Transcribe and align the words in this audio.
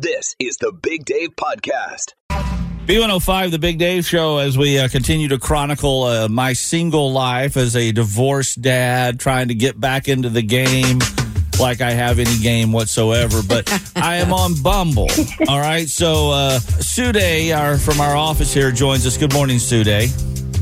This 0.00 0.36
is 0.38 0.58
the 0.58 0.70
Big 0.70 1.04
Dave 1.04 1.30
Podcast. 1.30 2.12
B105, 2.86 3.50
the 3.50 3.58
Big 3.58 3.78
Dave 3.78 4.06
Show, 4.06 4.38
as 4.38 4.56
we 4.56 4.78
uh, 4.78 4.86
continue 4.86 5.26
to 5.26 5.40
chronicle 5.40 6.04
uh, 6.04 6.28
my 6.28 6.52
single 6.52 7.10
life 7.10 7.56
as 7.56 7.74
a 7.74 7.90
divorced 7.90 8.62
dad 8.62 9.18
trying 9.18 9.48
to 9.48 9.56
get 9.56 9.80
back 9.80 10.06
into 10.06 10.28
the 10.28 10.40
game 10.40 11.00
like 11.58 11.80
I 11.80 11.90
have 11.90 12.20
any 12.20 12.38
game 12.38 12.70
whatsoever. 12.70 13.40
But 13.42 13.68
I 13.96 14.18
am 14.18 14.32
on 14.32 14.54
Bumble. 14.62 15.08
All 15.48 15.58
right. 15.58 15.88
So, 15.88 16.30
uh, 16.30 16.60
Sude, 16.60 17.16
our, 17.50 17.76
from 17.76 18.00
our 18.00 18.14
office 18.14 18.54
here, 18.54 18.70
joins 18.70 19.04
us. 19.04 19.16
Good 19.16 19.32
morning, 19.32 19.58
Sude. 19.58 19.88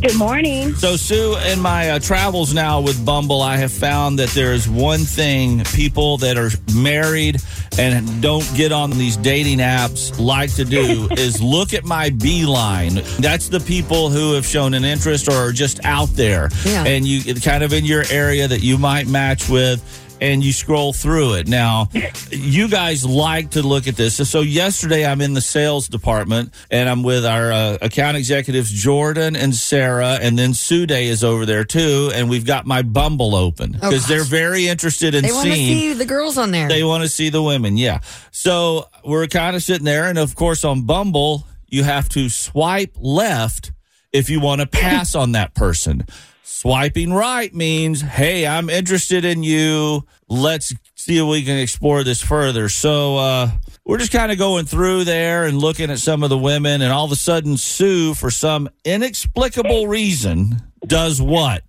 Good 0.03 0.19
morning. 0.19 0.75
So, 0.75 0.95
Sue, 0.97 1.37
in 1.51 1.61
my 1.61 1.91
uh, 1.91 1.99
travels 1.99 2.53
now 2.53 2.81
with 2.81 3.03
Bumble, 3.05 3.41
I 3.41 3.57
have 3.57 3.73
found 3.73 4.19
that 4.19 4.29
there 4.31 4.53
is 4.53 4.69
one 4.69 5.01
thing 5.01 5.65
people 5.65 6.19
that 6.19 6.37
are 6.37 6.51
married 6.75 7.41
and 7.79 8.23
don't 8.23 8.49
get 8.55 8.73
on 8.73 8.91
these 8.91 9.17
dating 9.17 9.59
apps 9.59 10.19
like 10.21 10.55
to 10.57 10.65
do 10.65 11.09
is 11.13 11.43
look 11.43 11.73
at 11.73 11.85
my 11.85 12.11
beeline. 12.11 13.01
That's 13.19 13.49
the 13.49 13.59
people 13.59 14.11
who 14.11 14.35
have 14.35 14.47
shown 14.47 14.75
an 14.75 14.85
interest 14.85 15.29
or 15.29 15.35
are 15.35 15.53
just 15.53 15.83
out 15.85 16.11
there. 16.11 16.51
Yeah. 16.65 16.85
And 16.85 17.07
you 17.07 17.35
kind 17.41 17.65
of 17.65 17.73
in 17.73 17.85
your 17.85 18.05
area 18.11 18.47
that 18.47 18.63
you 18.63 18.79
might 18.79 19.07
match 19.07 19.49
with. 19.49 19.83
And 20.19 20.43
you 20.43 20.53
scroll 20.53 20.95
through 20.95 21.35
it. 21.35 21.47
Now, 21.47 21.89
you 22.31 22.69
guys 22.69 23.05
like 23.05 23.51
to 23.51 23.63
look 23.63 23.87
at 23.87 23.97
this. 23.97 24.17
So, 24.29 24.41
yesterday 24.41 25.05
I'm 25.05 25.21
in 25.21 25.35
the 25.35 25.43
sales 25.43 25.89
department 25.89 26.55
and 26.71 26.89
I'm 26.89 27.03
with 27.03 27.27
our 27.27 27.53
uh, 27.53 27.79
account 27.83 28.17
executives, 28.17 28.71
Jordan 28.71 29.37
and 29.37 29.55
Sarah, 29.55 30.19
and 30.21 30.39
then 30.39 30.55
Sude 30.55 30.91
is 30.91 31.23
over 31.23 31.45
there 31.45 31.65
too. 31.65 32.11
And 32.15 32.31
we've 32.31 32.47
got 32.47 32.65
my 32.65 32.81
Bumble 32.83 33.35
open 33.35 33.73
because 33.73 34.01
gosh. 34.01 34.09
they're 34.09 34.25
very 34.25 34.69
interested 34.69 35.15
in 35.15 35.23
They 35.23 35.29
seeing. 35.29 35.55
see 35.55 35.93
the 35.93 36.07
girls 36.07 36.39
on 36.39 36.51
there. 36.51 36.69
They 36.69 36.83
want 36.83 37.03
to 37.03 37.09
see 37.11 37.29
the 37.29 37.43
women, 37.43 37.77
yeah. 37.77 38.01
So 38.31 38.89
we're 39.05 39.27
kind 39.27 39.55
of 39.55 39.63
sitting 39.63 39.85
there, 39.85 40.07
and 40.07 40.19
of 40.19 40.35
course, 40.35 40.65
on 40.65 40.87
Bumble, 40.87 41.47
you 41.69 41.85
have 41.85 42.09
to 42.11 42.31
swipe 42.31 42.97
left 42.99 43.73
if 44.13 44.31
you 44.31 44.41
want 44.41 44.63
to 44.63 44.67
pass 44.67 45.15
on 45.15 45.33
that 45.33 45.55
person. 45.55 46.07
Swiping 46.43 47.13
right 47.13 47.53
means, 47.55 48.01
hey, 48.01 48.47
I'm 48.47 48.71
interested 48.71 49.25
in 49.27 49.43
you. 49.43 50.07
Let's 50.29 50.75
see 50.97 51.19
if 51.19 51.27
we 51.27 51.45
can 51.45 51.57
explore 51.57 52.03
this 52.03 52.21
further. 52.21 52.69
So 52.69 53.17
uh, 53.17 53.51
we're 53.85 53.99
just 53.99 54.13
kind 54.13 54.33
of 54.33 54.39
going 54.39 54.67
through 54.67 55.05
there 55.05 55.45
and 55.45 55.59
looking 55.59 55.91
at 55.91 56.01
some 56.01 56.23
of 56.23 56.31
the 56.31 56.39
women, 56.39 56.83
and 56.83 56.93
all 56.93 57.05
of 57.05 57.13
a 57.13 57.17
sudden, 57.17 57.57
Sue, 57.57 58.15
for 58.15 58.31
some 58.31 58.69
inexplicable 58.85 59.87
reason, 59.87 60.57
does 60.87 61.23
what? 61.23 61.63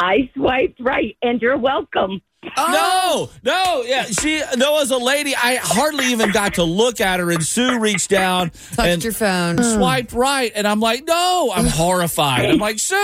I 0.00 0.30
swiped 0.34 0.80
right, 0.80 1.16
and 1.22 1.40
you're 1.42 1.58
welcome. 1.58 2.22
No, 2.56 3.30
no, 3.42 3.82
yeah. 3.86 4.04
She 4.04 4.38
there 4.56 4.70
was 4.70 4.90
a 4.90 4.96
lady. 4.98 5.34
I 5.34 5.56
hardly 5.56 6.06
even 6.06 6.30
got 6.30 6.54
to 6.54 6.64
look 6.64 7.00
at 7.00 7.20
her, 7.20 7.30
and 7.30 7.42
Sue 7.42 7.78
reached 7.78 8.10
down 8.10 8.50
Touched 8.50 8.78
and 8.80 9.04
your 9.04 9.12
phone. 9.12 9.62
swiped 9.62 10.12
right, 10.12 10.52
and 10.54 10.66
I'm 10.66 10.80
like, 10.80 11.04
no, 11.06 11.52
I'm 11.54 11.66
horrified. 11.66 12.46
I'm 12.50 12.58
like, 12.58 12.78
Sue. 12.78 12.94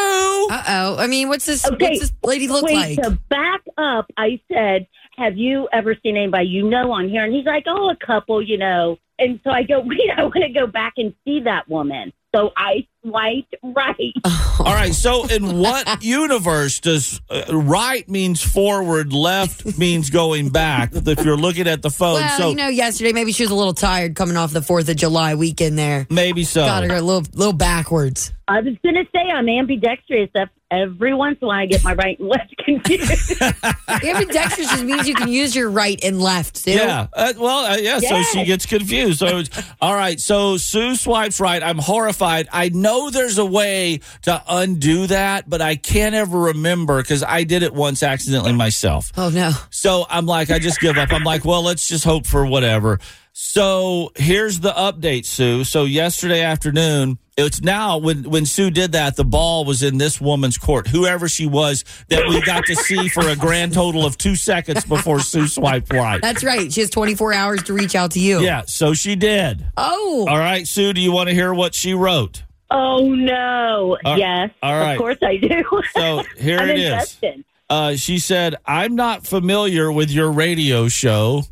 Uh 0.51 0.63
oh. 0.69 0.97
I 0.99 1.07
mean, 1.07 1.29
what's 1.29 1.47
this? 1.47 1.65
Okay, 1.67 1.89
What's 1.91 2.01
this 2.01 2.13
lady 2.23 2.49
look 2.49 2.65
Wait, 2.65 2.75
like? 2.75 3.03
to 3.03 3.11
back 3.29 3.61
up, 3.79 4.11
I 4.17 4.41
said, 4.53 4.87
"Have 5.17 5.37
you 5.37 5.69
ever 5.73 5.95
seen 6.03 6.17
anybody 6.17 6.47
you 6.49 6.69
know 6.69 6.93
on 6.93 7.09
here?" 7.09 7.25
And 7.25 7.35
he's 7.35 7.47
like, 7.47 7.65
"Oh, 7.67 7.91
a 7.91 7.97
couple, 7.97 8.43
you 8.43 8.59
know." 8.59 8.99
And 9.19 9.41
so 9.45 9.51
I 9.51 9.63
go, 9.63 9.81
"Wait, 9.85 10.01
I 10.17 10.23
want 10.23 10.35
to 10.37 10.49
go 10.51 10.67
back 10.67 10.95
and 10.97 11.15
see 11.25 11.41
that 11.41 11.69
woman." 11.69 12.13
So 12.35 12.53
I 12.57 12.87
swiped 13.03 13.55
right. 13.63 14.13
All 14.59 14.75
right. 14.75 14.95
So, 14.95 15.27
in 15.27 15.59
what 15.59 16.03
universe 16.03 16.81
does 16.81 17.21
uh, 17.31 17.45
right 17.51 18.09
means 18.09 18.43
forward, 18.43 19.13
left 19.13 19.79
means 19.79 20.11
going 20.11 20.51
back? 20.51 20.91
If 20.93 21.25
you're 21.25 21.37
looking 21.37 21.67
at 21.67 21.83
the 21.83 21.91
phone, 21.91 22.15
well, 22.15 22.39
so 22.39 22.51
you 22.51 22.57
know, 22.57 22.69
yesterday 22.69 23.13
maybe 23.13 23.33
she 23.33 23.43
was 23.43 23.51
a 23.51 23.55
little 23.55 23.75
tired 23.75 24.17
coming 24.17 24.37
off 24.37 24.53
the 24.53 24.63
Fourth 24.63 24.89
of 24.89 24.97
July 24.97 25.35
weekend. 25.35 25.79
There, 25.79 26.07
maybe 26.11 26.45
so. 26.45 26.65
got 26.65 26.85
her 26.85 26.97
a 26.97 27.03
little, 27.03 27.25
little 27.35 27.53
backwards. 27.53 28.33
I 28.49 28.61
was 28.61 28.75
gonna 28.85 29.05
say 29.15 29.31
I'm 29.33 29.49
ambidextrous. 29.49 30.31
If 30.35 30.49
every 30.71 31.15
once 31.15 31.39
in 31.41 31.45
a 31.45 31.49
while 31.49 31.59
I 31.61 31.67
get 31.67 31.83
my 31.85 31.95
right 31.95 32.19
and 32.19 32.29
left 32.29 32.55
confused. 32.65 33.41
Ambidextrous 33.89 34.71
just 34.71 34.85
means 34.85 35.09
you 35.09 35.15
can 35.15 35.29
use 35.29 35.55
your 35.55 35.71
right 35.71 36.03
and 36.05 36.21
left. 36.21 36.57
Sue. 36.57 36.73
Yeah. 36.73 37.07
Uh, 37.13 37.33
well, 37.39 37.65
uh, 37.73 37.77
yeah. 37.77 37.99
So 37.99 38.23
she 38.23 38.45
gets 38.45 38.67
confused. 38.67 39.19
So, 39.19 39.39
it's- 39.39 39.65
all 39.81 39.95
right. 39.95 40.19
So 40.21 40.57
Sue 40.57 40.95
swipes 40.97 41.41
right. 41.41 41.63
I'm 41.63 41.79
horrified. 41.79 42.49
I 42.53 42.69
know 42.71 43.11
there's 43.11 43.39
a 43.39 43.45
way 43.47 44.01
to 44.23 44.43
undo 44.49 45.07
that, 45.09 45.49
but 45.49 45.61
I 45.63 45.77
can't 45.77 46.15
ever 46.15 46.39
remember 46.39 47.03
because 47.03 47.23
I 47.23 47.45
did 47.45 47.63
it 47.63 47.75
once 47.75 48.03
accidentally 48.03 48.53
myself. 48.53 49.13
Oh 49.17 49.29
no. 49.31 49.53
So 49.71 50.07
I'm 50.09 50.27
like, 50.27 50.51
I 50.51 50.59
just 50.59 50.81
give 50.81 50.97
up. 50.99 51.13
I'm 51.13 51.25
like, 51.25 51.45
well, 51.45 51.63
let's 51.63 51.89
just 51.89 52.05
hope 52.05 52.27
for 52.27 52.47
whatever. 52.47 52.99
So 53.33 54.13
here's 54.17 54.61
the 54.61 54.73
update, 54.73 55.25
Sue. 55.25 55.65
So 55.65 55.85
yesterday 55.85 56.43
afternoon, 56.43 57.19
it's 57.47 57.61
now 57.63 57.99
when 57.99 58.25
when 58.25 58.47
Sue 58.47 58.71
did 58.71 58.93
that, 58.93 59.17
the 59.17 59.25
ball 59.25 59.65
was 59.65 59.83
in 59.83 59.99
this 59.99 60.21
woman's 60.21 60.59
court, 60.59 60.87
whoever 60.89 61.29
she 61.29 61.47
was, 61.47 61.85
that 62.09 62.27
we 62.29 62.41
got 62.43 62.65
to 62.67 62.75
see 62.77 63.09
for 63.09 63.27
a 63.29 63.37
grand 63.37 63.73
total 63.75 64.05
of 64.07 64.17
two 64.19 64.37
seconds 64.37 64.85
before 64.85 65.21
Sue 65.21 65.47
swiped 65.49 65.93
right. 65.93 66.21
That's 66.23 66.45
right. 66.45 66.73
She 66.73 66.81
has 66.81 66.91
24 66.91 67.33
hours 67.33 67.63
to 67.65 67.73
reach 67.73 67.95
out 67.95 68.13
to 68.13 68.21
you. 68.21 68.41
Yeah, 68.41 68.63
so 68.67 68.95
she 68.95 69.17
did. 69.17 69.65
Oh. 69.77 70.27
All 70.29 70.39
right, 70.39 70.67
Sue, 70.67 70.93
do 70.93 71.01
you 71.01 71.13
want 71.13 71.29
to 71.29 71.35
hear 71.35 71.53
what 71.55 71.75
she 71.75 71.95
wrote? 71.95 72.43
oh 72.73 73.13
no! 73.15 73.97
All- 74.05 74.17
yes, 74.17 74.51
all 74.63 74.79
right. 74.79 74.93
of 74.93 74.99
course 74.99 75.19
I 75.23 75.37
do. 75.39 75.65
So 75.97 76.23
here 76.39 76.59
I'm 76.61 76.69
it 76.71 76.79
is. 76.79 76.85
invested. 76.93 77.45
Uh, 77.69 77.97
she 77.97 78.19
said, 78.19 78.57
I'm 78.67 78.95
not 78.97 79.27
familiar 79.27 79.91
with 79.93 80.11
your 80.11 80.31
radio 80.33 80.89
show. 80.89 81.43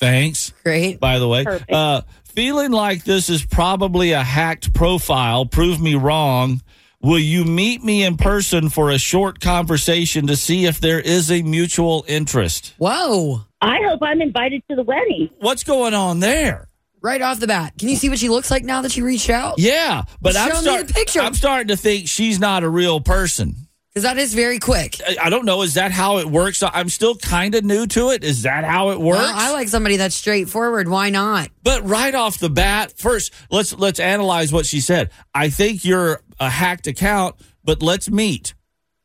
Thanks. 0.00 0.52
Great. 0.62 1.00
by 1.00 1.18
the 1.18 1.26
way. 1.26 1.44
Perfect. 1.44 1.72
Uh, 1.72 2.02
feeling 2.38 2.70
like 2.70 3.02
this 3.02 3.28
is 3.28 3.44
probably 3.44 4.12
a 4.12 4.22
hacked 4.22 4.72
profile. 4.72 5.44
Prove 5.44 5.80
me 5.80 5.96
wrong. 5.96 6.62
Will 7.02 7.18
you 7.18 7.44
meet 7.44 7.82
me 7.82 8.04
in 8.04 8.16
person 8.16 8.68
for 8.68 8.92
a 8.92 8.98
short 8.98 9.40
conversation 9.40 10.28
to 10.28 10.36
see 10.36 10.64
if 10.64 10.78
there 10.78 11.00
is 11.00 11.32
a 11.32 11.42
mutual 11.42 12.04
interest? 12.06 12.74
Whoa. 12.78 13.40
I 13.60 13.78
hope 13.84 13.98
I'm 14.04 14.22
invited 14.22 14.62
to 14.70 14.76
the 14.76 14.84
wedding. 14.84 15.30
What's 15.40 15.64
going 15.64 15.94
on 15.94 16.20
there? 16.20 16.68
Right 17.00 17.20
off 17.20 17.40
the 17.40 17.48
bat. 17.48 17.74
Can 17.76 17.88
you 17.88 17.96
see 17.96 18.08
what 18.08 18.20
she 18.20 18.28
looks 18.28 18.52
like 18.52 18.62
now 18.62 18.82
that 18.82 18.92
she 18.92 19.02
reached 19.02 19.30
out? 19.30 19.58
Yeah, 19.58 20.04
but 20.22 20.36
I'm, 20.36 20.50
Show 20.50 20.56
me 20.58 20.62
start- 20.62 20.94
picture. 20.94 21.20
I'm 21.20 21.34
starting 21.34 21.68
to 21.68 21.76
think 21.76 22.06
she's 22.06 22.38
not 22.38 22.62
a 22.62 22.68
real 22.68 23.00
person. 23.00 23.67
Because 23.98 24.14
that 24.14 24.22
is 24.22 24.32
very 24.32 24.60
quick. 24.60 25.00
I- 25.20 25.28
don't 25.28 25.44
know. 25.44 25.62
Is 25.62 25.74
that 25.74 25.90
how 25.90 26.18
it 26.18 26.26
works? 26.28 26.62
I'm 26.62 26.88
still 26.88 27.16
kind 27.16 27.56
of 27.56 27.64
new 27.64 27.84
to 27.88 28.10
it. 28.10 28.22
Is 28.22 28.42
that 28.42 28.62
how 28.62 28.90
it 28.90 29.00
works? 29.00 29.18
Well, 29.18 29.32
I 29.34 29.50
like 29.50 29.66
somebody 29.66 29.96
that's 29.96 30.14
straightforward. 30.14 30.86
Why 30.86 31.10
not? 31.10 31.48
But 31.64 31.84
right 31.84 32.14
off 32.14 32.38
the 32.38 32.48
bat, 32.48 32.92
first 32.96 33.34
let's 33.50 33.76
let's 33.76 33.98
analyze 33.98 34.52
what 34.52 34.66
she 34.66 34.78
said. 34.80 35.10
I 35.34 35.48
think 35.50 35.84
you're 35.84 36.20
a 36.38 36.48
hacked 36.48 36.86
account, 36.86 37.34
but 37.64 37.82
let's 37.82 38.08
meet. 38.08 38.54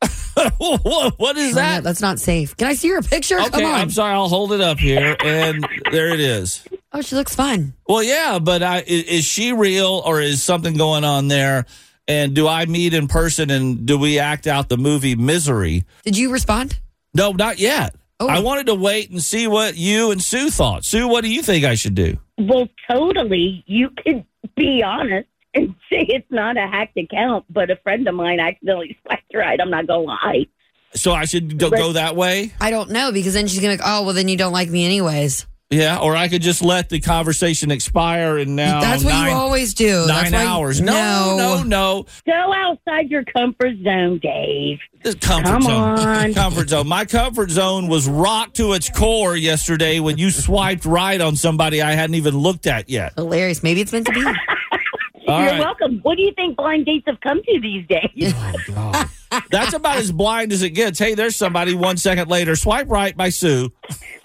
what, 0.58 1.36
is 1.36 1.52
Oh, 1.52 1.54
that? 1.56 1.82
that's 1.82 2.00
not 2.00 2.20
safe. 2.20 2.56
Can 2.56 2.68
I 2.68 2.74
see 2.74 2.86
your 2.86 3.02
picture? 3.02 3.40
Okay, 3.40 3.50
Come 3.50 3.64
on. 3.64 3.74
I'm 3.74 3.90
sorry. 3.90 4.12
I'll 4.14 4.28
hold 4.28 4.52
it 4.52 4.60
up 4.60 4.78
here, 4.78 5.16
and 5.24 5.66
there 5.90 6.08
it 6.14 6.20
is. 6.20 6.64
Oh, 6.92 7.00
she 7.00 7.16
looks 7.16 7.34
fun. 7.34 7.74
Well, 7.88 8.04
yeah, 8.04 8.38
but 8.38 8.62
i- 8.62 8.84
is 8.86 9.24
she 9.24 9.52
real 9.52 10.02
or 10.06 10.20
is 10.20 10.40
something 10.40 10.76
going 10.76 11.02
on 11.02 11.26
there? 11.26 11.66
And 12.06 12.34
do 12.34 12.46
I 12.46 12.66
meet 12.66 12.92
in 12.92 13.08
person 13.08 13.50
and 13.50 13.86
do 13.86 13.98
we 13.98 14.18
act 14.18 14.46
out 14.46 14.68
the 14.68 14.76
movie 14.76 15.14
Misery? 15.14 15.84
Did 16.02 16.18
you 16.18 16.30
respond? 16.30 16.78
No, 17.14 17.32
not 17.32 17.58
yet. 17.58 17.94
Oh. 18.20 18.28
I 18.28 18.40
wanted 18.40 18.66
to 18.66 18.74
wait 18.74 19.10
and 19.10 19.22
see 19.22 19.46
what 19.46 19.76
you 19.76 20.10
and 20.10 20.22
Sue 20.22 20.50
thought. 20.50 20.84
Sue, 20.84 21.08
what 21.08 21.24
do 21.24 21.32
you 21.32 21.42
think 21.42 21.64
I 21.64 21.74
should 21.74 21.94
do? 21.94 22.18
Well, 22.38 22.68
totally. 22.90 23.64
You 23.66 23.90
could 23.90 24.24
be 24.56 24.82
honest 24.82 25.28
and 25.54 25.74
say 25.90 26.00
it's 26.08 26.30
not 26.30 26.56
a 26.56 26.66
hacked 26.66 26.96
account, 26.98 27.46
but 27.48 27.70
a 27.70 27.76
friend 27.76 28.06
of 28.06 28.14
mine 28.14 28.40
accidentally 28.40 28.98
swiped 29.06 29.34
right. 29.34 29.58
I'm 29.60 29.70
not 29.70 29.86
gonna 29.86 30.02
lie. 30.02 30.46
So 30.94 31.12
I 31.12 31.24
should 31.24 31.58
go, 31.58 31.70
go 31.70 31.92
that 31.92 32.14
way? 32.14 32.52
I 32.60 32.70
don't 32.70 32.90
know 32.90 33.10
because 33.10 33.34
then 33.34 33.48
she's 33.48 33.60
gonna. 33.60 33.78
Oh 33.84 34.04
well, 34.04 34.14
then 34.14 34.28
you 34.28 34.36
don't 34.36 34.52
like 34.52 34.68
me 34.68 34.84
anyways. 34.84 35.46
Yeah, 35.74 35.98
or 35.98 36.14
I 36.14 36.28
could 36.28 36.42
just 36.42 36.62
let 36.62 36.88
the 36.88 37.00
conversation 37.00 37.70
expire 37.70 38.38
and 38.38 38.54
now 38.54 38.80
That's 38.80 39.02
what 39.02 39.10
nine, 39.10 39.30
you 39.30 39.36
always 39.36 39.74
do. 39.74 40.06
nine 40.06 40.30
That's 40.30 40.32
why- 40.32 40.44
hours. 40.44 40.80
No, 40.80 41.36
no, 41.36 41.62
no. 41.64 42.06
Go 42.26 42.52
outside 42.54 43.10
your 43.10 43.24
comfort 43.24 43.74
zone, 43.82 44.18
Dave. 44.22 44.78
This 45.02 45.16
comfort 45.16 45.48
Come 45.48 45.62
zone. 45.62 45.72
on. 45.98 46.34
comfort 46.42 46.68
zone. 46.70 46.86
My 46.88 47.04
comfort 47.04 47.50
zone 47.50 47.88
was 47.88 48.08
rocked 48.08 48.56
to 48.56 48.72
its 48.74 48.88
core 48.88 49.36
yesterday 49.36 50.00
when 50.00 50.16
you 50.16 50.30
swiped 50.30 50.84
right 50.84 51.20
on 51.20 51.36
somebody 51.36 51.82
I 51.82 51.92
hadn't 51.92 52.14
even 52.14 52.38
looked 52.38 52.66
at 52.66 52.88
yet. 52.88 53.12
Hilarious. 53.16 53.62
Maybe 53.62 53.80
it's 53.80 53.92
meant 53.92 54.06
to 54.06 54.12
be. 54.12 54.24
All 55.26 55.40
You're 55.40 55.50
right. 55.52 55.60
welcome. 55.60 56.00
What 56.02 56.16
do 56.16 56.22
you 56.22 56.32
think 56.32 56.56
blind 56.56 56.86
dates 56.86 57.04
have 57.06 57.20
come 57.20 57.42
to 57.42 57.60
these 57.60 57.86
days? 57.86 58.34
That's 59.50 59.74
about 59.74 59.96
as 59.96 60.12
blind 60.12 60.52
as 60.52 60.62
it 60.62 60.70
gets. 60.70 60.98
Hey, 60.98 61.14
there's 61.14 61.34
somebody 61.36 61.74
one 61.74 61.96
second 61.96 62.28
later. 62.28 62.54
Swipe 62.56 62.88
right 62.88 63.16
by 63.16 63.30
Sue. 63.30 63.72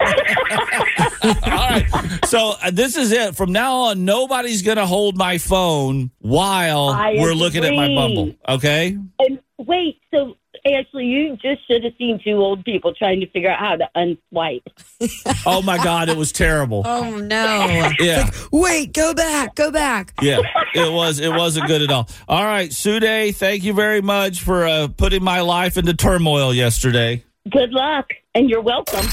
All 0.00 1.34
right. 1.42 1.86
So 2.26 2.54
uh, 2.62 2.70
this 2.70 2.96
is 2.96 3.12
it. 3.12 3.34
From 3.36 3.52
now 3.52 3.74
on, 3.76 4.04
nobody's 4.04 4.62
going 4.62 4.76
to 4.76 4.86
hold 4.86 5.16
my 5.16 5.38
phone 5.38 6.10
while 6.18 6.90
I 6.90 7.16
we're 7.18 7.34
looking 7.34 7.64
at 7.64 7.74
my 7.74 7.84
agree. 7.86 7.94
Bumble. 7.96 8.34
Okay? 8.48 8.96
and 9.18 9.40
wait, 9.58 9.98
so 10.12 10.36
Ashley, 10.66 11.06
you 11.06 11.36
just 11.36 11.66
should 11.66 11.84
have 11.84 11.92
seen 11.98 12.20
two 12.22 12.36
old 12.36 12.64
people 12.64 12.92
trying 12.94 13.20
to 13.20 13.26
figure 13.30 13.50
out 13.50 13.58
how 13.58 13.76
to 13.76 13.88
unswipe. 13.96 14.66
Oh 15.46 15.62
my 15.62 15.82
God, 15.82 16.08
it 16.08 16.16
was 16.16 16.32
terrible. 16.32 16.82
Oh 16.84 17.16
no. 17.16 17.90
Yeah. 18.00 18.30
Wait, 18.52 18.92
go 18.92 19.14
back, 19.14 19.54
go 19.54 19.70
back. 19.70 20.12
Yeah, 20.22 20.40
it 20.74 20.92
was. 20.92 21.18
It 21.18 21.30
wasn't 21.30 21.66
good 21.66 21.82
at 21.82 21.90
all. 21.90 22.08
All 22.28 22.44
right, 22.44 22.72
Sude, 22.72 23.34
thank 23.36 23.64
you 23.64 23.72
very 23.72 24.00
much 24.00 24.40
for 24.42 24.66
uh, 24.66 24.88
putting 24.88 25.22
my 25.24 25.40
life 25.40 25.76
into 25.76 25.94
turmoil 25.94 26.52
yesterday. 26.54 27.24
Good 27.50 27.72
luck, 27.72 28.06
and 28.34 28.48
you're 28.50 28.60
welcome. 28.62 29.02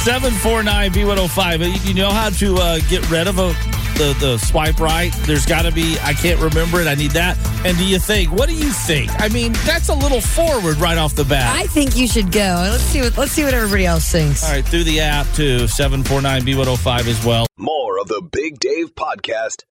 749 0.00 0.92
B105. 0.92 1.86
You 1.86 1.94
know 1.94 2.10
how 2.10 2.30
to 2.30 2.56
uh, 2.56 2.78
get 2.88 3.08
rid 3.10 3.28
of 3.28 3.38
a, 3.38 3.54
the, 4.00 4.16
the 4.18 4.38
swipe 4.38 4.80
right? 4.80 5.12
There's 5.26 5.44
got 5.44 5.62
to 5.62 5.72
be, 5.72 5.98
I 6.00 6.14
can't 6.14 6.40
remember 6.40 6.80
it. 6.80 6.86
I 6.86 6.94
need 6.94 7.10
that. 7.10 7.36
And 7.66 7.76
do 7.76 7.84
you 7.84 7.98
think, 7.98 8.32
what 8.32 8.48
do 8.48 8.54
you 8.54 8.70
think? 8.70 9.10
I 9.20 9.28
mean, 9.28 9.52
that's 9.66 9.90
a 9.90 9.94
little 9.94 10.22
forward 10.22 10.78
right 10.78 10.96
off 10.96 11.14
the 11.14 11.24
bat. 11.24 11.54
I 11.54 11.66
think 11.66 11.96
you 11.96 12.08
should 12.08 12.32
go. 12.32 12.68
Let's 12.70 12.82
see 12.82 13.02
what 13.02 13.18
let's 13.18 13.32
see 13.32 13.44
what 13.44 13.52
everybody 13.52 13.84
else 13.84 14.10
thinks. 14.10 14.42
all 14.42 14.52
right, 14.52 14.64
through 14.64 14.84
the 14.84 15.00
app 15.00 15.26
to 15.34 15.68
749 15.68 16.42
B105 16.42 17.06
as 17.06 17.24
well. 17.26 17.46
More 17.58 17.98
of 18.00 18.08
the 18.08 18.22
Big 18.32 18.58
Dave 18.58 18.94
Podcast. 18.94 19.64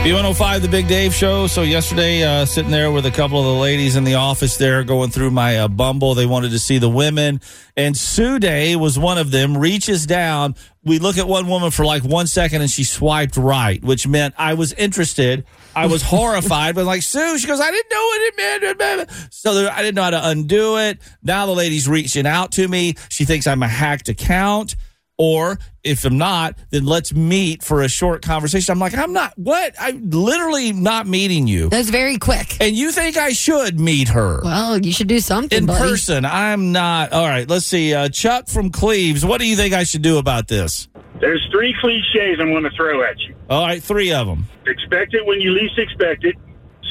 B105, 0.00 0.62
the 0.62 0.68
Big 0.68 0.88
Dave 0.88 1.12
Show. 1.12 1.46
So 1.46 1.60
yesterday, 1.60 2.22
uh, 2.22 2.46
sitting 2.46 2.70
there 2.70 2.90
with 2.90 3.04
a 3.04 3.10
couple 3.10 3.38
of 3.38 3.44
the 3.44 3.60
ladies 3.60 3.96
in 3.96 4.04
the 4.04 4.14
office 4.14 4.56
there 4.56 4.82
going 4.82 5.10
through 5.10 5.30
my 5.30 5.58
uh, 5.58 5.68
Bumble. 5.68 6.14
They 6.14 6.24
wanted 6.24 6.52
to 6.52 6.58
see 6.58 6.78
the 6.78 6.88
women. 6.88 7.42
And 7.76 7.94
Sue 7.94 8.38
Dey 8.38 8.76
was 8.76 8.98
one 8.98 9.18
of 9.18 9.30
them, 9.30 9.58
reaches 9.58 10.06
down. 10.06 10.54
We 10.84 10.98
look 10.98 11.18
at 11.18 11.28
one 11.28 11.48
woman 11.48 11.70
for 11.70 11.84
like 11.84 12.02
one 12.02 12.26
second 12.26 12.62
and 12.62 12.70
she 12.70 12.82
swiped 12.82 13.36
right, 13.36 13.84
which 13.84 14.06
meant 14.06 14.34
I 14.38 14.54
was 14.54 14.72
interested. 14.72 15.44
I 15.76 15.84
was 15.84 16.00
horrified, 16.06 16.76
but 16.76 16.86
like, 16.86 17.02
Sue, 17.02 17.36
she 17.38 17.46
goes, 17.46 17.60
I 17.60 17.70
didn't 17.70 17.90
know 17.92 18.02
what 18.02 18.22
it 18.22 18.78
meant. 18.78 19.10
So 19.30 19.54
there, 19.54 19.70
I 19.70 19.82
didn't 19.82 19.96
know 19.96 20.04
how 20.04 20.10
to 20.10 20.28
undo 20.30 20.78
it. 20.78 20.98
Now 21.22 21.44
the 21.44 21.52
lady's 21.52 21.86
reaching 21.86 22.26
out 22.26 22.52
to 22.52 22.66
me. 22.66 22.94
She 23.10 23.26
thinks 23.26 23.46
I'm 23.46 23.62
a 23.62 23.68
hacked 23.68 24.08
account. 24.08 24.76
Or 25.22 25.58
if 25.84 26.06
I'm 26.06 26.16
not, 26.16 26.56
then 26.70 26.86
let's 26.86 27.12
meet 27.12 27.62
for 27.62 27.82
a 27.82 27.88
short 27.90 28.22
conversation. 28.22 28.72
I'm 28.72 28.78
like, 28.78 28.96
I'm 28.96 29.12
not, 29.12 29.34
what? 29.36 29.74
I'm 29.78 30.08
literally 30.08 30.72
not 30.72 31.06
meeting 31.06 31.46
you. 31.46 31.68
That's 31.68 31.90
very 31.90 32.16
quick. 32.16 32.56
And 32.58 32.74
you 32.74 32.90
think 32.90 33.18
I 33.18 33.28
should 33.32 33.78
meet 33.78 34.08
her 34.08 34.40
Well, 34.42 34.78
you 34.78 34.92
should 34.92 35.08
do 35.08 35.20
something 35.20 35.58
in 35.58 35.66
buddy. 35.66 35.78
person? 35.78 36.24
I'm 36.24 36.72
not. 36.72 37.12
All 37.12 37.26
right, 37.28 37.46
let's 37.46 37.66
see. 37.66 37.92
Uh, 37.92 38.08
Chuck 38.08 38.48
from 38.48 38.70
Cleves, 38.70 39.22
what 39.22 39.42
do 39.42 39.46
you 39.46 39.56
think 39.56 39.74
I 39.74 39.84
should 39.84 40.00
do 40.00 40.16
about 40.16 40.48
this? 40.48 40.88
There's 41.20 41.46
three 41.52 41.74
cliches 41.82 42.38
I'm 42.40 42.50
going 42.52 42.64
to 42.64 42.70
throw 42.70 43.02
at 43.04 43.18
you. 43.20 43.34
All 43.50 43.66
right, 43.66 43.82
three 43.82 44.14
of 44.14 44.26
them. 44.26 44.46
Expect 44.66 45.12
it 45.12 45.26
when 45.26 45.38
you 45.42 45.50
least 45.50 45.78
expect 45.78 46.24
it. 46.24 46.34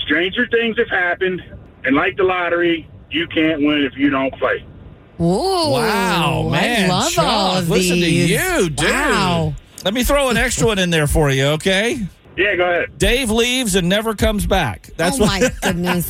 Stranger 0.05 0.47
things 0.51 0.77
have 0.77 0.89
happened. 0.89 1.41
And 1.83 1.95
like 1.95 2.15
the 2.15 2.23
lottery, 2.25 2.87
you 3.09 3.25
can't 3.27 3.63
win 3.63 3.81
if 3.91 3.97
you 3.97 4.11
don't 4.11 4.31
play. 4.35 4.63
Whoa. 5.19 5.71
Wow, 5.71 6.49
man. 6.49 6.89
I 6.89 6.93
love 6.93 7.11
Chuck, 7.11 7.25
all 7.25 7.57
of 7.57 7.69
listen 7.69 7.99
these. 7.99 8.29
to 8.29 8.61
you, 8.63 8.69
dude. 8.69 8.89
Wow. 8.89 9.53
Let 9.83 9.93
me 9.93 10.03
throw 10.05 10.29
an 10.29 10.37
extra 10.37 10.67
one 10.67 10.79
in 10.79 10.89
there 10.91 11.07
for 11.07 11.29
you, 11.29 11.45
okay? 11.47 11.99
Yeah, 12.37 12.55
go 12.55 12.63
ahead. 12.69 12.97
Dave 12.97 13.29
leaves 13.29 13.75
and 13.75 13.89
never 13.89 14.15
comes 14.15 14.45
back. 14.45 14.89
That's 14.95 15.19
oh 15.19 15.23
what. 15.25 15.41
my 15.41 15.49
goodness. 15.61 16.09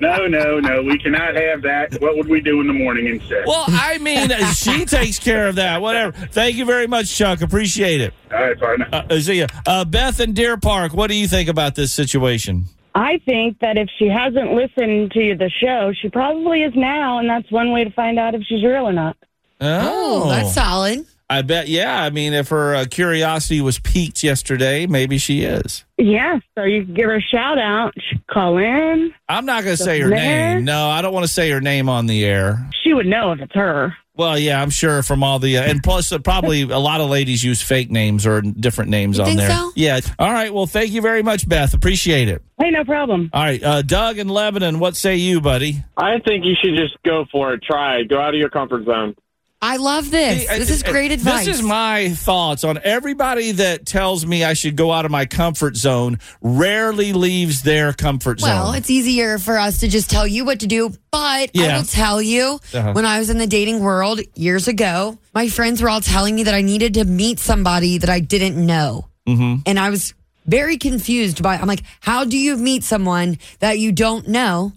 No, 0.00 0.26
no, 0.26 0.58
no. 0.58 0.82
We 0.82 0.96
cannot 0.98 1.34
have 1.34 1.60
that. 1.62 2.00
What 2.00 2.16
would 2.16 2.28
we 2.28 2.40
do 2.40 2.62
in 2.62 2.66
the 2.66 2.72
morning 2.72 3.08
instead? 3.08 3.44
Well, 3.46 3.64
I 3.68 3.98
mean, 3.98 4.30
she 4.54 4.84
takes 4.86 5.18
care 5.18 5.48
of 5.48 5.56
that. 5.56 5.82
Whatever. 5.82 6.12
Thank 6.12 6.56
you 6.56 6.64
very 6.64 6.86
much, 6.86 7.14
Chuck. 7.14 7.42
Appreciate 7.42 8.00
it. 8.00 8.14
All 8.32 8.40
right, 8.40 8.58
partner. 8.58 8.88
Uh, 8.90 9.20
see 9.20 9.40
ya. 9.40 9.48
Uh, 9.66 9.84
Beth 9.84 10.18
in 10.18 10.32
Deer 10.32 10.56
Park, 10.56 10.94
what 10.94 11.08
do 11.10 11.14
you 11.14 11.28
think 11.28 11.50
about 11.50 11.74
this 11.74 11.92
situation? 11.92 12.64
I 12.94 13.18
think 13.24 13.58
that 13.60 13.76
if 13.78 13.88
she 13.98 14.08
hasn't 14.08 14.52
listened 14.52 15.12
to 15.12 15.36
the 15.36 15.50
show, 15.50 15.92
she 16.00 16.08
probably 16.08 16.62
is 16.62 16.72
now, 16.74 17.18
and 17.18 17.28
that's 17.30 17.50
one 17.50 17.70
way 17.72 17.84
to 17.84 17.90
find 17.90 18.18
out 18.18 18.34
if 18.34 18.42
she's 18.42 18.64
real 18.64 18.88
or 18.88 18.92
not. 18.92 19.16
Oh, 19.60 20.28
that's 20.28 20.54
solid. 20.54 21.06
I 21.28 21.42
bet. 21.42 21.68
Yeah. 21.68 22.02
I 22.02 22.10
mean, 22.10 22.32
if 22.32 22.48
her 22.48 22.74
uh, 22.74 22.86
curiosity 22.90 23.60
was 23.60 23.78
piqued 23.78 24.24
yesterday, 24.24 24.86
maybe 24.86 25.16
she 25.18 25.42
is. 25.42 25.84
Yeah, 25.96 26.40
so 26.58 26.64
you 26.64 26.84
can 26.84 26.94
give 26.94 27.04
her 27.04 27.16
a 27.16 27.20
shout 27.20 27.56
out. 27.58 27.92
She 27.98 28.16
could 28.16 28.26
call 28.26 28.58
in. 28.58 29.14
I'm 29.28 29.44
not 29.46 29.62
going 29.62 29.76
to 29.76 29.82
say 29.82 30.00
her 30.00 30.08
There. 30.08 30.16
name. 30.56 30.64
No, 30.64 30.88
I 30.88 31.02
don't 31.02 31.12
want 31.12 31.24
to 31.24 31.32
say 31.32 31.48
her 31.50 31.60
name 31.60 31.88
on 31.88 32.06
the 32.06 32.24
air. 32.24 32.68
She 32.82 32.94
would 32.94 33.06
know 33.06 33.30
if 33.30 33.40
it's 33.40 33.54
her. 33.54 33.94
Well, 34.20 34.38
yeah, 34.38 34.60
I'm 34.60 34.68
sure 34.68 35.02
from 35.02 35.22
all 35.22 35.38
the 35.38 35.56
uh, 35.56 35.62
and 35.62 35.82
plus 35.82 36.12
uh, 36.12 36.18
probably 36.18 36.60
a 36.60 36.78
lot 36.78 37.00
of 37.00 37.08
ladies 37.08 37.42
use 37.42 37.62
fake 37.62 37.90
names 37.90 38.26
or 38.26 38.42
different 38.42 38.90
names 38.90 39.16
You 39.16 39.22
on 39.22 39.28
think 39.28 39.40
there. 39.40 39.50
so? 39.50 39.72
Yeah. 39.74 40.00
All 40.18 40.30
right. 40.30 40.52
Well, 40.52 40.66
thank 40.66 40.90
you 40.90 41.00
very 41.00 41.22
much, 41.22 41.48
Beth. 41.48 41.72
Appreciate 41.72 42.28
it. 42.28 42.42
Hey, 42.60 42.70
no 42.70 42.84
problem. 42.84 43.30
All 43.32 43.42
right, 43.42 43.62
uh, 43.62 43.80
Doug 43.80 44.18
in 44.18 44.28
Lebanon, 44.28 44.78
what 44.78 44.94
say 44.94 45.16
you, 45.16 45.40
buddy? 45.40 45.82
I 45.96 46.18
think 46.18 46.44
you 46.44 46.52
should 46.62 46.76
just 46.76 47.02
go 47.02 47.24
for 47.32 47.54
it. 47.54 47.62
Try 47.62 48.00
it. 48.00 48.10
Go 48.10 48.20
out 48.20 48.34
of 48.34 48.38
your 48.38 48.50
comfort 48.50 48.84
zone. 48.84 49.14
I 49.62 49.76
love 49.76 50.10
this. 50.10 50.48
This 50.48 50.70
is 50.70 50.82
great 50.82 51.12
advice. 51.12 51.44
This 51.44 51.58
is 51.58 51.62
my 51.62 52.10
thoughts 52.10 52.64
on 52.64 52.78
everybody 52.82 53.52
that 53.52 53.84
tells 53.84 54.24
me 54.24 54.42
I 54.42 54.54
should 54.54 54.74
go 54.74 54.90
out 54.90 55.04
of 55.04 55.10
my 55.10 55.26
comfort 55.26 55.76
zone. 55.76 56.18
Rarely 56.40 57.12
leaves 57.12 57.62
their 57.62 57.92
comfort 57.92 58.40
well, 58.40 58.48
zone. 58.50 58.64
Well, 58.68 58.72
it's 58.74 58.88
easier 58.88 59.38
for 59.38 59.58
us 59.58 59.80
to 59.80 59.88
just 59.88 60.08
tell 60.08 60.26
you 60.26 60.46
what 60.46 60.60
to 60.60 60.66
do. 60.66 60.94
But 61.10 61.50
Yeah. 61.52 61.74
I 61.74 61.76
will 61.76 61.84
tell 61.84 62.22
you, 62.22 62.58
Uh-huh. 62.72 62.92
when 62.94 63.04
I 63.04 63.18
was 63.18 63.28
in 63.28 63.36
the 63.36 63.46
dating 63.46 63.80
world 63.80 64.20
years 64.34 64.66
ago, 64.66 65.18
my 65.34 65.48
friends 65.48 65.82
were 65.82 65.90
all 65.90 66.00
telling 66.00 66.34
me 66.36 66.44
that 66.44 66.54
I 66.54 66.62
needed 66.62 66.94
to 66.94 67.04
meet 67.04 67.38
somebody 67.38 67.98
that 67.98 68.08
I 68.08 68.20
didn't 68.20 68.56
know. 68.56 69.08
Mm-hmm. 69.28 69.56
And 69.66 69.78
I 69.78 69.90
was 69.90 70.14
very 70.46 70.78
confused 70.78 71.42
by 71.42 71.56
I'm 71.56 71.68
like, 71.68 71.82
how 72.00 72.24
do 72.24 72.38
you 72.38 72.56
meet 72.56 72.82
someone 72.82 73.38
that 73.58 73.78
you 73.78 73.92
don't 73.92 74.26
know? 74.26 74.72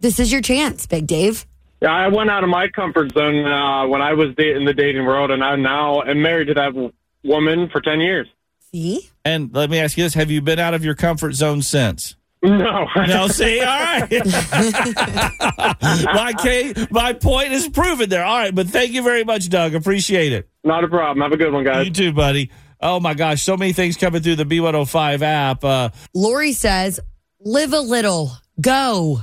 This 0.00 0.20
is 0.20 0.30
your 0.30 0.42
chance, 0.42 0.86
Big 0.86 1.08
Dave. 1.08 1.44
Yeah, 1.80 1.90
I 1.92 2.08
went 2.08 2.30
out 2.30 2.42
of 2.42 2.50
my 2.50 2.68
comfort 2.68 3.12
zone 3.12 3.44
uh, 3.44 3.86
when 3.86 4.02
I 4.02 4.14
was 4.14 4.34
da- 4.36 4.54
in 4.54 4.64
the 4.64 4.74
dating 4.74 5.04
world, 5.06 5.30
and 5.30 5.44
I 5.44 5.56
now 5.56 6.02
am 6.02 6.20
married 6.22 6.46
to 6.48 6.54
that 6.54 6.92
woman 7.22 7.68
for 7.70 7.80
10 7.80 8.00
years. 8.00 8.26
See? 8.72 9.08
And 9.24 9.54
let 9.54 9.70
me 9.70 9.78
ask 9.78 9.96
you 9.96 10.04
this: 10.04 10.14
Have 10.14 10.30
you 10.30 10.42
been 10.42 10.58
out 10.58 10.74
of 10.74 10.84
your 10.84 10.94
comfort 10.94 11.32
zone 11.34 11.62
since? 11.62 12.16
No. 12.42 12.86
No, 13.06 13.28
see, 13.28 13.60
all 13.60 13.66
right. 13.66 14.10
my 16.04 16.32
case, 16.38 16.74
my 16.90 17.12
point 17.12 17.52
is 17.52 17.68
proven 17.68 18.08
there. 18.08 18.24
All 18.24 18.38
right, 18.38 18.54
but 18.54 18.68
thank 18.68 18.92
you 18.92 19.02
very 19.02 19.24
much, 19.24 19.48
Doug. 19.48 19.74
Appreciate 19.74 20.32
it. 20.32 20.48
Not 20.64 20.84
a 20.84 20.88
problem. 20.88 21.22
Have 21.22 21.32
a 21.32 21.36
good 21.36 21.52
one, 21.52 21.64
guys. 21.64 21.86
You 21.86 21.92
too, 21.92 22.12
buddy. 22.12 22.50
Oh 22.80 23.00
my 23.00 23.14
gosh, 23.14 23.42
so 23.42 23.56
many 23.56 23.72
things 23.72 23.96
coming 23.96 24.22
through 24.22 24.36
the 24.36 24.44
B105 24.44 25.22
app. 25.22 25.64
Uh, 25.64 25.88
Lori 26.14 26.52
says, 26.52 27.00
live 27.40 27.72
a 27.72 27.80
little, 27.80 28.32
go 28.60 29.22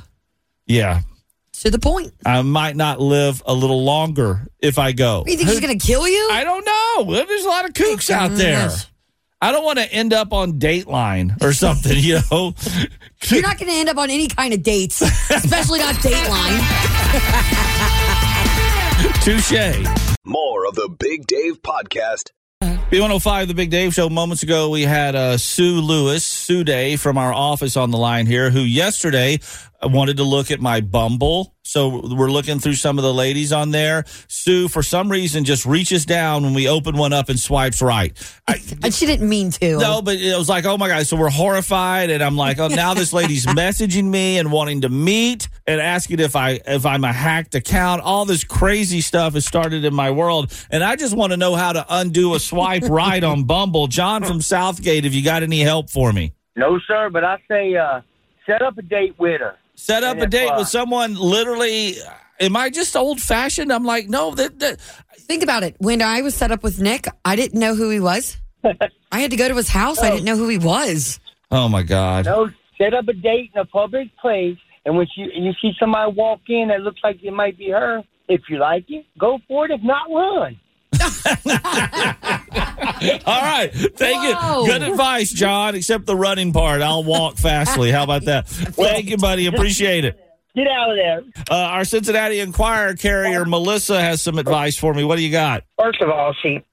yeah, 0.66 1.02
to 1.62 1.72
the 1.72 1.80
point. 1.80 2.14
I 2.26 2.42
might 2.42 2.76
not 2.76 3.00
live 3.00 3.42
a 3.46 3.54
little 3.54 3.84
longer 3.84 4.48
if 4.60 4.78
I 4.80 4.92
go. 4.92 5.24
You 5.28 5.38
think 5.38 5.50
she's 5.50 5.60
going 5.60 5.78
to 5.78 5.86
kill 5.86 6.08
you? 6.08 6.30
I 6.32 6.44
don't 6.44 6.66
know. 6.66 7.26
There's 7.26 7.46
a 7.46 7.50
lot 7.50 7.66
of 7.66 7.74
kooks 7.74 8.10
out 8.10 8.32
there. 8.32 8.70
I 9.42 9.52
don't 9.52 9.64
want 9.64 9.80
to 9.80 9.92
end 9.92 10.14
up 10.14 10.34
on 10.34 10.60
Dateline 10.60 11.42
or 11.44 11.54
something, 11.54 11.96
you 11.98 12.20
know. 12.32 12.54
You're 13.28 13.42
not 13.42 13.58
going 13.58 13.72
to 13.72 13.78
end 13.78 13.90
up 13.90 13.98
on 13.98 14.10
any 14.10 14.28
kind 14.28 14.54
of 14.54 14.64
dates, 14.64 15.02
especially 15.02 15.80
not 15.80 15.96
Dateline. 15.96 16.62
Touche. 19.24 19.88
More 20.24 20.66
of 20.68 20.76
the 20.76 20.90
Big 21.00 21.28
Dave 21.28 21.62
Podcast. 21.62 22.32
B105, 22.64 23.48
the 23.48 23.54
Big 23.54 23.70
Dave 23.70 23.94
Show. 23.94 24.10
Moments 24.10 24.44
ago, 24.44 24.70
we 24.70 24.84
had 24.84 25.16
uh, 25.16 25.38
Sue 25.38 25.82
Lewis, 25.82 26.24
Sue 26.24 26.64
Dey 26.64 26.96
from 26.96 27.18
our 27.18 27.34
office 27.34 27.76
on 27.78 27.92
the 27.92 27.98
line 27.98 28.26
here, 28.26 28.50
who 28.50 28.62
yesterday 28.62 29.40
I 29.86 29.88
wanted 29.88 30.18
to 30.18 30.24
look 30.24 30.50
at 30.50 30.60
my 30.60 30.82
Bumble. 30.82 31.54
So 31.62 32.02
we're 32.16 32.32
looking 32.32 32.58
through 32.58 32.74
some 32.74 32.98
of 32.98 33.04
the 33.04 33.14
ladies 33.14 33.54
on 33.54 33.70
there. 33.70 34.04
Sue, 34.28 34.68
for 34.68 34.82
some 34.82 35.12
reason, 35.12 35.44
just 35.44 35.64
reaches 35.64 36.08
down 36.08 36.42
when 36.42 36.56
we 36.56 36.68
open 36.68 36.98
one 36.98 37.14
up 37.14 37.30
and 37.30 37.40
swipes 37.40 37.84
right. 37.84 38.12
I, 38.48 38.56
And 38.84 38.92
she 38.92 39.06
didn't 39.06 39.30
mean 39.30 39.52
to. 39.52 39.78
no, 39.78 40.02
but 40.02 40.16
it 40.16 40.36
was 40.36 40.50
like, 40.50 40.66
oh 40.66 40.76
my 40.78 40.88
God. 40.88 41.06
So 41.06 41.16
we're 41.16 41.30
horrified. 41.30 42.10
And 42.10 42.24
I'm 42.24 42.36
like, 42.36 42.58
oh, 42.58 42.68
now 42.68 42.96
this 42.96 43.14
lady's 43.14 43.46
messaging 43.46 44.06
me 44.06 44.40
and 44.40 44.52
wanting 44.52 44.82
to 44.82 44.90
meet 44.90 45.50
and 45.68 45.80
asking 45.80 46.20
if 46.20 46.36
I, 46.36 46.62
if 46.66 46.84
I'm 46.88 47.04
a 47.04 47.14
hacked 47.14 47.54
account. 47.54 48.02
All 48.02 48.26
this 48.26 48.44
crazy 48.44 49.02
stuff 49.02 49.34
has 49.36 49.46
started 49.46 49.86
in 49.86 49.94
my 49.94 50.10
world. 50.10 50.52
And 50.72 50.84
I 50.84 50.96
just 50.96 51.16
want 51.16 51.32
to 51.32 51.38
know 51.38 51.54
how 51.54 51.74
to 51.74 51.86
undo 51.90 52.34
a 52.34 52.40
swipe 52.40 52.84
right 52.90 53.24
on 53.24 53.44
Bumble. 53.44 53.86
John 53.86 54.24
from 54.24 54.42
Southgate, 54.42 55.04
have 55.04 55.14
you 55.14 55.24
got 55.24 55.44
any 55.44 55.60
help 55.60 55.92
for 55.92 56.12
me? 56.12 56.34
No, 56.56 56.80
sir, 56.88 57.12
but 57.12 57.24
I 57.24 57.38
say 57.48 57.76
uh, 57.76 58.02
set 58.48 58.64
up 58.64 58.80
a 58.80 58.82
date 58.82 59.14
with 59.20 59.42
her. 59.42 59.58
Set 59.76 60.04
up 60.04 60.18
a 60.18 60.28
date 60.28 60.52
with 60.58 60.68
someone 60.68 61.16
literally. 61.16 61.96
Am 62.40 62.58
I 62.58 62.70
just 62.70 62.96
old 62.96 63.22
fashioned? 63.22 63.72
I'm 63.72 63.86
like, 63.86 64.10
no, 64.10 64.36
that, 64.36 64.60
that 64.60 64.80
Think 65.26 65.42
about 65.42 65.64
it. 65.64 65.76
When 65.80 66.04
I 66.04 66.22
was 66.22 66.36
set 66.36 66.52
up 66.52 66.62
with 66.62 66.80
Nick, 66.80 67.08
I 67.24 67.36
didn't 67.36 67.60
know 67.60 67.74
who 67.74 67.90
he 67.90 68.00
was. 68.00 68.38
I 69.12 69.20
had 69.20 69.32
to 69.32 69.38
go 69.38 69.48
to 69.48 69.56
his 69.56 69.70
house. 69.70 70.00
I 70.00 70.12
didn't 70.12 70.26
know 70.26 70.38
who 70.38 70.48
he 70.48 70.60
was. 70.60 71.20
oh 71.52 71.68
my 71.68 71.82
God. 71.82 72.26
No, 72.26 72.50
set 72.78 72.94
up 72.94 73.08
a 73.08 73.14
date 73.14 73.52
in 73.54 73.62
a 73.62 73.66
public 73.66 74.16
place, 74.18 74.58
and 74.86 74.96
when 74.98 75.08
you 75.16 75.30
you 75.34 75.52
see 75.62 75.74
somebody 75.80 76.12
walk 76.12 76.42
in 76.48 76.68
that 76.68 76.82
looks 76.82 77.00
like 77.04 77.24
it 77.24 77.32
might 77.34 77.58
be 77.58 77.72
her, 77.72 78.04
if 78.28 78.42
you 78.50 78.60
like 78.60 78.86
it, 78.90 79.06
go 79.18 79.40
for 79.48 79.66
it. 79.66 79.72
If 79.72 79.82
not, 79.82 80.10
run. 80.12 80.60
All 83.26 83.42
right. 83.42 83.72
Thank 83.74 84.24
Whoa. 84.24 84.66
you. 84.66 84.72
Good 84.72 84.84
advice, 84.84 85.32
John, 85.32 85.76
except 85.76 86.06
the 86.06 86.16
running 86.16 86.54
part. 86.54 86.82
I'll 86.82 87.04
walk 87.04 87.38
fastly. 87.38 87.92
How 87.92 88.04
about 88.04 88.26
that? 88.26 88.48
Thank 88.48 89.10
you, 89.10 89.18
buddy. 89.18 89.48
Appreciate 89.48 90.06
it. 90.06 90.22
Get 90.56 90.68
out 90.68 90.92
of 90.92 90.96
there. 90.96 91.22
Uh, 91.52 91.56
our 91.56 91.84
Cincinnati 91.84 92.40
Enquirer 92.40 92.96
carrier, 92.96 93.44
Melissa, 93.44 94.02
has 94.02 94.22
some 94.22 94.40
advice 94.40 94.78
for 94.78 94.94
me. 94.94 95.04
What 95.04 95.18
do 95.18 95.24
you 95.24 95.32
got? 95.32 95.64
First 95.78 96.02
of 96.02 96.10
all, 96.10 96.34
she 96.42 96.64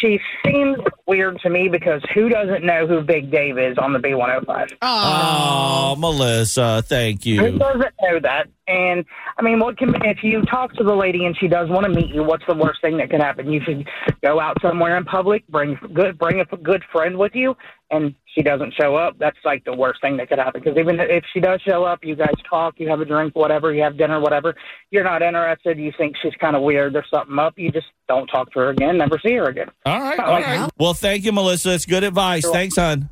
she 0.00 0.20
seems 0.44 0.78
weird 1.06 1.38
to 1.40 1.50
me 1.50 1.68
because 1.68 2.02
who 2.14 2.28
doesn't 2.28 2.64
know 2.64 2.86
who 2.86 3.02
Big 3.02 3.30
Dave 3.30 3.58
is 3.58 3.78
on 3.78 3.92
the 3.92 3.98
B105? 3.98 4.76
Oh, 4.82 5.96
Melissa, 5.98 6.82
thank 6.86 7.26
you. 7.26 7.40
Who 7.40 7.58
doesn't 7.58 7.94
know 8.02 8.20
that? 8.20 8.48
And 8.66 9.04
I 9.38 9.42
mean, 9.42 9.58
what 9.58 9.76
can 9.76 9.94
if 10.04 10.18
you 10.22 10.42
talk 10.42 10.72
to 10.74 10.84
the 10.84 10.94
lady 10.94 11.26
and 11.26 11.36
she 11.38 11.48
does 11.48 11.68
want 11.68 11.84
to 11.84 11.90
meet 11.90 12.14
you? 12.14 12.22
What's 12.22 12.44
the 12.48 12.54
worst 12.54 12.80
thing 12.80 12.96
that 12.96 13.10
could 13.10 13.20
happen? 13.20 13.52
You 13.52 13.60
should 13.64 13.86
go 14.22 14.40
out 14.40 14.56
somewhere 14.62 14.96
in 14.96 15.04
public, 15.04 15.46
bring 15.48 15.78
good, 15.92 16.18
bring 16.18 16.40
a 16.40 16.56
good 16.56 16.82
friend 16.90 17.18
with 17.18 17.32
you, 17.34 17.54
and 17.90 18.14
she 18.34 18.42
doesn't 18.42 18.72
show 18.80 18.96
up. 18.96 19.18
That's 19.18 19.36
like 19.44 19.64
the 19.64 19.74
worst 19.74 20.00
thing 20.00 20.16
that 20.16 20.28
could 20.28 20.38
happen. 20.38 20.62
Because 20.64 20.78
even 20.78 20.98
if 20.98 21.24
she 21.32 21.40
does 21.40 21.60
show 21.62 21.84
up, 21.84 22.00
you 22.02 22.16
guys 22.16 22.34
talk, 22.48 22.74
you 22.78 22.88
have 22.88 23.00
a 23.00 23.04
drink, 23.04 23.36
whatever, 23.36 23.72
you 23.72 23.82
have 23.82 23.98
dinner, 23.98 24.18
whatever. 24.18 24.54
You're 24.90 25.04
not 25.04 25.20
interested. 25.20 25.78
You 25.78 25.92
think 25.96 26.16
she's 26.22 26.34
kind 26.40 26.56
of 26.56 26.62
weird. 26.62 26.94
There's 26.94 27.10
something 27.12 27.38
up. 27.38 27.54
You 27.58 27.70
just 27.70 27.86
don't 28.08 28.26
talk 28.28 28.50
to 28.52 28.60
her 28.60 28.70
again. 28.70 28.96
Never 28.96 29.20
see 29.24 29.34
her 29.34 29.44
again. 29.44 29.70
All 29.84 30.00
right. 30.00 30.18
All 30.18 30.32
like 30.32 30.46
right. 30.46 30.70
Well, 30.78 30.94
thank 30.94 31.24
you, 31.24 31.32
Melissa. 31.32 31.74
It's 31.74 31.86
good 31.86 32.04
advice. 32.04 32.48
Thanks, 32.48 32.76
hon. 32.76 33.10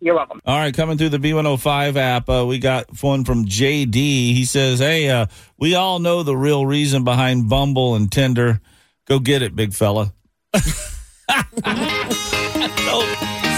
You're 0.00 0.14
welcome. 0.14 0.40
All 0.46 0.56
right, 0.56 0.74
coming 0.74 0.96
through 0.96 1.10
the 1.10 1.18
B105 1.18 1.96
app, 1.96 2.28
uh, 2.28 2.46
we 2.46 2.58
got 2.58 3.02
one 3.02 3.24
from 3.24 3.44
JD. 3.44 3.92
He 3.94 4.44
says, 4.46 4.78
Hey, 4.78 5.10
uh, 5.10 5.26
we 5.58 5.74
all 5.74 5.98
know 5.98 6.22
the 6.22 6.36
real 6.36 6.64
reason 6.64 7.04
behind 7.04 7.48
Bumble 7.50 7.94
and 7.94 8.10
Tinder. 8.10 8.60
Go 9.06 9.18
get 9.18 9.42
it, 9.42 9.54
big 9.54 9.74
fella. 9.74 10.12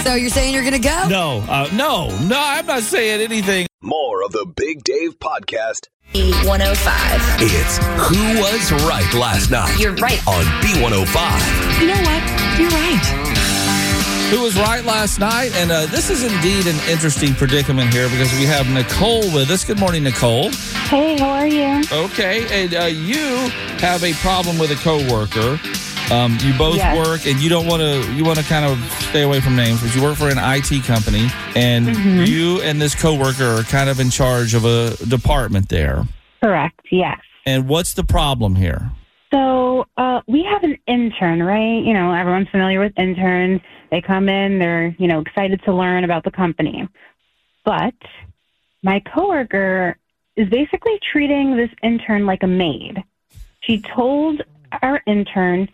So 0.03 0.15
you're 0.15 0.29
saying 0.29 0.53
you're 0.53 0.63
going 0.63 0.73
to 0.73 0.79
go? 0.79 1.07
No, 1.07 1.43
uh, 1.47 1.69
no, 1.73 2.09
no, 2.27 2.35
I'm 2.37 2.65
not 2.65 2.83
saying 2.83 3.21
anything. 3.21 3.67
More 3.81 4.23
of 4.23 4.31
the 4.33 4.45
Big 4.55 4.83
Dave 4.83 5.17
Podcast. 5.17 5.87
B105. 6.13 7.37
It's 7.39 7.77
Who 8.07 8.41
Was 8.41 8.71
Right 8.85 9.11
Last 9.15 9.49
Night 9.49 9.79
You're 9.79 9.95
right. 9.95 10.19
on 10.27 10.43
B105. 10.61 11.81
You 11.81 11.87
know 11.87 12.01
what? 12.03 12.59
You're 12.59 12.69
right. 12.69 13.39
Who 14.33 14.41
was 14.41 14.57
right 14.57 14.83
last 14.83 15.19
night? 15.19 15.51
And 15.53 15.71
uh, 15.71 15.85
this 15.85 16.09
is 16.09 16.23
indeed 16.23 16.65
an 16.65 16.75
interesting 16.89 17.35
predicament 17.35 17.93
here 17.93 18.09
because 18.09 18.31
we 18.33 18.45
have 18.45 18.67
Nicole 18.67 19.21
with 19.31 19.51
us. 19.51 19.63
Good 19.63 19.79
morning, 19.79 20.01
Nicole. 20.03 20.49
Hey, 20.89 21.19
how 21.19 21.29
are 21.29 21.45
you? 21.45 21.83
Okay, 21.91 22.47
and 22.49 22.73
uh, 22.73 22.85
you 22.85 23.19
have 23.77 24.03
a 24.03 24.11
problem 24.13 24.57
with 24.57 24.71
a 24.71 24.75
coworker. 24.77 25.59
Um, 26.11 26.35
you 26.41 26.51
both 26.57 26.77
Yes. 26.77 26.97
work, 26.97 27.27
and 27.27 27.39
you 27.39 27.47
don't 27.47 27.67
want 27.67 27.83
to. 27.83 28.11
You 28.15 28.25
want 28.25 28.39
to 28.39 28.45
kind 28.45 28.65
of 28.65 28.79
stay 29.09 29.21
away 29.21 29.39
from 29.39 29.55
names, 29.55 29.81
but 29.83 29.93
you 29.95 30.01
work 30.01 30.15
for 30.17 30.29
an 30.29 30.39
IT 30.39 30.81
company, 30.81 31.29
and 31.55 31.87
Mhm. 31.89 32.25
you 32.27 32.59
and 32.63 32.81
this 32.81 32.95
coworker 32.95 33.59
are 33.59 33.63
kind 33.63 33.87
of 33.87 33.99
in 33.99 34.09
charge 34.09 34.55
of 34.55 34.65
a 34.65 34.95
department 35.05 35.69
there. 35.69 36.07
Correct, 36.41 36.79
yes. 36.89 37.19
And 37.45 37.67
what's 37.67 37.93
the 37.93 38.03
problem 38.03 38.55
here? 38.55 38.89
So 39.33 39.87
uh, 39.97 40.21
we 40.27 40.43
have 40.43 40.63
an 40.63 40.77
intern, 40.85 41.41
right? 41.41 41.83
You 41.83 41.93
know, 41.93 42.13
everyone's 42.13 42.49
familiar 42.49 42.79
with 42.79 42.93
interns. 42.97 43.61
They 43.89 43.99
come 43.99 44.29
in, 44.29 44.59
they're, 44.59 44.95
you 44.99 45.07
know, 45.07 45.21
excited 45.21 45.59
to 45.63 45.73
learn 45.73 46.03
about 46.03 46.23
the 46.23 46.29
company. 46.29 46.87
But 47.65 47.95
my 48.83 48.99
coworker 48.99 49.97
is 50.35 50.49
basically 50.49 50.99
treating 51.11 51.57
this 51.57 51.71
intern 51.81 52.27
like 52.27 52.43
a 52.43 52.47
maid. 52.47 53.03
She 53.61 53.81
told 53.81 54.43
our 54.83 55.01
intern 55.07 55.67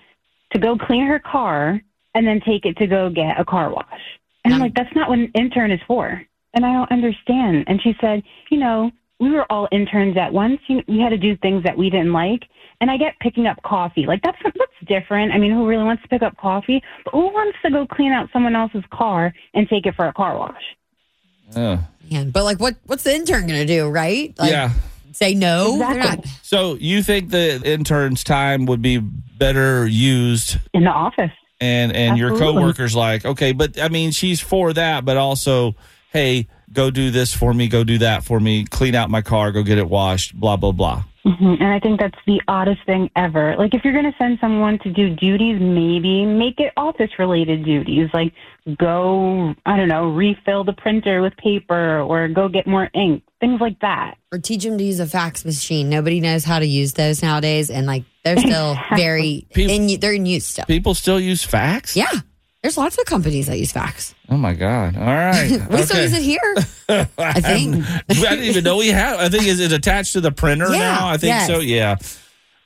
to 0.51 0.59
go 0.59 0.77
clean 0.77 1.05
her 1.05 1.19
car 1.19 1.81
and 2.15 2.25
then 2.25 2.39
take 2.39 2.65
it 2.65 2.77
to 2.77 2.87
go 2.87 3.09
get 3.09 3.39
a 3.39 3.43
car 3.43 3.69
wash. 3.73 4.01
And 4.45 4.53
I'm 4.53 4.61
like, 4.61 4.73
that's 4.73 4.95
not 4.95 5.09
what 5.09 5.19
an 5.19 5.31
intern 5.35 5.71
is 5.71 5.81
for. 5.85 6.23
And 6.53 6.65
I 6.65 6.71
don't 6.71 6.91
understand. 6.91 7.65
And 7.67 7.81
she 7.81 7.93
said, 7.99 8.23
you 8.49 8.57
know, 8.57 8.91
we 9.19 9.29
were 9.31 9.45
all 9.51 9.67
interns 9.71 10.17
at 10.17 10.31
once. 10.33 10.59
You, 10.67 10.81
we 10.88 10.99
had 10.99 11.09
to 11.09 11.17
do 11.17 11.35
things 11.38 11.63
that 11.63 11.77
we 11.77 11.89
didn't 11.89 12.13
like. 12.13 12.43
And 12.81 12.89
I 12.89 12.95
get 12.97 13.19
picking 13.19 13.45
up 13.45 13.61
coffee. 13.63 14.05
Like 14.05 14.21
that's 14.21 14.38
that's 14.43 14.71
different. 14.88 15.33
I 15.33 15.38
mean, 15.38 15.51
who 15.51 15.67
really 15.67 15.83
wants 15.83 16.01
to 16.03 16.07
pick 16.07 16.21
up 16.21 16.38
coffee? 16.38 16.81
But 17.03 17.11
who 17.11 17.27
wants 17.27 17.57
to 17.65 17.71
go 17.71 17.85
clean 17.85 18.13
out 18.13 18.29
someone 18.31 18.55
else's 18.55 18.83
car 18.91 19.33
and 19.53 19.67
take 19.67 19.85
it 19.85 19.95
for 19.95 20.07
a 20.07 20.13
car 20.13 20.38
wash? 20.38 20.63
Uh, 21.55 21.77
Man, 22.09 22.29
but 22.31 22.43
like, 22.45 22.59
what? 22.59 22.75
what's 22.85 23.03
the 23.03 23.13
intern 23.13 23.47
going 23.47 23.59
to 23.59 23.65
do, 23.65 23.88
right? 23.89 24.33
Like, 24.39 24.51
yeah. 24.51 24.71
Say 25.11 25.33
no? 25.33 25.77
They're 25.77 25.95
not- 25.97 26.25
So 26.43 26.75
you 26.75 27.03
think 27.03 27.31
the 27.31 27.61
intern's 27.65 28.23
time 28.23 28.65
would 28.67 28.81
be 28.81 28.97
better 28.99 29.85
used 29.85 30.57
in 30.73 30.83
the 30.85 30.89
office? 30.91 31.31
And 31.59 31.91
and 31.91 32.17
your 32.17 32.38
coworker's 32.38 32.95
like, 32.95 33.25
okay, 33.25 33.51
but 33.51 33.81
I 33.81 33.89
mean, 33.89 34.11
she's 34.11 34.39
for 34.39 34.71
that, 34.71 35.03
but 35.03 35.17
also, 35.17 35.75
hey, 36.11 36.47
go 36.71 36.91
do 36.91 37.11
this 37.11 37.33
for 37.33 37.53
me, 37.53 37.67
go 37.67 37.83
do 37.83 37.97
that 37.99 38.23
for 38.23 38.39
me, 38.39 38.65
clean 38.65 38.95
out 38.95 39.09
my 39.09 39.21
car, 39.21 39.51
go 39.51 39.63
get 39.63 39.77
it 39.77 39.89
washed, 39.89 40.39
blah 40.39 40.55
blah 40.57 40.71
blah. 40.71 41.03
hmm 41.23 41.55
And 41.59 41.67
I 41.67 41.79
think 41.79 41.99
that's 41.99 42.17
the 42.25 42.41
oddest 42.47 42.85
thing 42.85 43.09
ever. 43.15 43.55
Like, 43.57 43.73
if 43.73 43.83
you're 43.83 43.93
going 43.93 44.11
to 44.11 44.17
send 44.17 44.37
someone 44.39 44.79
to 44.79 44.91
do 44.91 45.15
duties, 45.15 45.59
maybe 45.59 46.25
make 46.25 46.59
it 46.59 46.71
office 46.77 47.11
related 47.19 47.65
duties. 47.65 48.09
Like, 48.13 48.33
go, 48.77 49.53
I 49.65 49.77
don't 49.77 49.87
know, 49.87 50.09
refill 50.09 50.63
the 50.63 50.73
printer 50.73 51.21
with 51.21 51.35
paper 51.37 52.01
or 52.01 52.27
go 52.27 52.47
get 52.49 52.67
more 52.67 52.89
ink, 52.93 53.23
things 53.39 53.59
like 53.59 53.79
that. 53.81 54.15
Or 54.31 54.39
teach 54.39 54.63
them 54.63 54.77
to 54.77 54.83
use 54.83 54.99
a 54.99 55.07
fax 55.07 55.43
machine. 55.43 55.89
Nobody 55.89 56.19
knows 56.19 56.43
how 56.43 56.59
to 56.59 56.65
use 56.65 56.93
those 56.93 57.21
nowadays, 57.23 57.69
and 57.69 57.87
like 57.87 58.03
they're 58.23 58.37
still 58.37 58.77
very 58.95 59.47
in. 59.55 59.99
They're 59.99 60.13
in 60.13 60.25
use 60.25 60.45
still. 60.45 60.65
People 60.65 60.93
still 60.93 61.19
use 61.19 61.43
fax. 61.43 61.95
Yeah, 61.95 62.11
there's 62.61 62.77
lots 62.77 62.97
of 62.97 63.05
companies 63.05 63.47
that 63.47 63.57
use 63.57 63.71
fax. 63.71 64.13
Oh 64.29 64.37
my 64.37 64.53
god! 64.53 64.97
All 64.97 65.03
right, 65.05 65.61
we 65.69 65.81
still 65.83 66.01
use 66.01 66.13
it 66.13 66.21
here. 66.21 66.55
I 67.17 67.39
think. 67.39 67.85
I 67.85 68.13
didn't 68.13 68.43
even 68.45 68.63
know 68.63 68.77
we 68.77 68.89
had. 68.89 69.19
I 69.19 69.29
think 69.29 69.45
is 69.45 69.59
it 69.59 69.71
attached 69.71 70.13
to 70.13 70.21
the 70.21 70.31
printer 70.31 70.69
Yeah, 70.71 70.79
now? 70.79 71.07
I 71.09 71.17
think 71.17 71.29
yes. 71.29 71.47
so. 71.47 71.59
Yeah. 71.59 71.95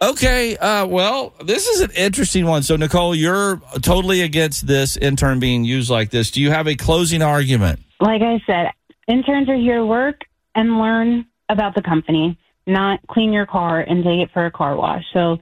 Okay. 0.02 0.58
Uh, 0.58 0.86
well, 0.88 1.34
this 1.46 1.68
is 1.68 1.82
an 1.82 1.92
interesting 1.92 2.46
one. 2.46 2.64
So, 2.64 2.76
Nicole, 2.76 3.16
you're 3.16 3.62
totally 3.82 4.22
against 4.22 4.68
this 4.68 4.98
intern 4.98 5.40
being 5.40 5.64
used 5.64 5.90
like 5.90 6.10
this. 6.10 6.32
Do 6.32 6.42
you 6.42 6.52
have 6.52 6.68
a 6.68 6.76
closing 6.76 7.22
argument? 7.22 7.80
Like 8.02 8.22
I 8.22 8.42
said, 8.46 8.72
interns 9.08 9.48
are 9.48 9.56
here 9.56 9.78
to 9.78 9.86
work 9.86 10.22
and 10.56 10.78
learn 10.78 11.26
about 11.50 11.76
the 11.76 11.82
company, 11.82 12.38
not 12.68 13.00
clean 13.08 13.32
your 13.32 13.46
car 13.46 13.80
and 13.80 14.04
take 14.04 14.20
it 14.20 14.30
for 14.34 14.46
a 14.46 14.52
car 14.52 14.76
wash. 14.76 15.04
So, 15.14 15.38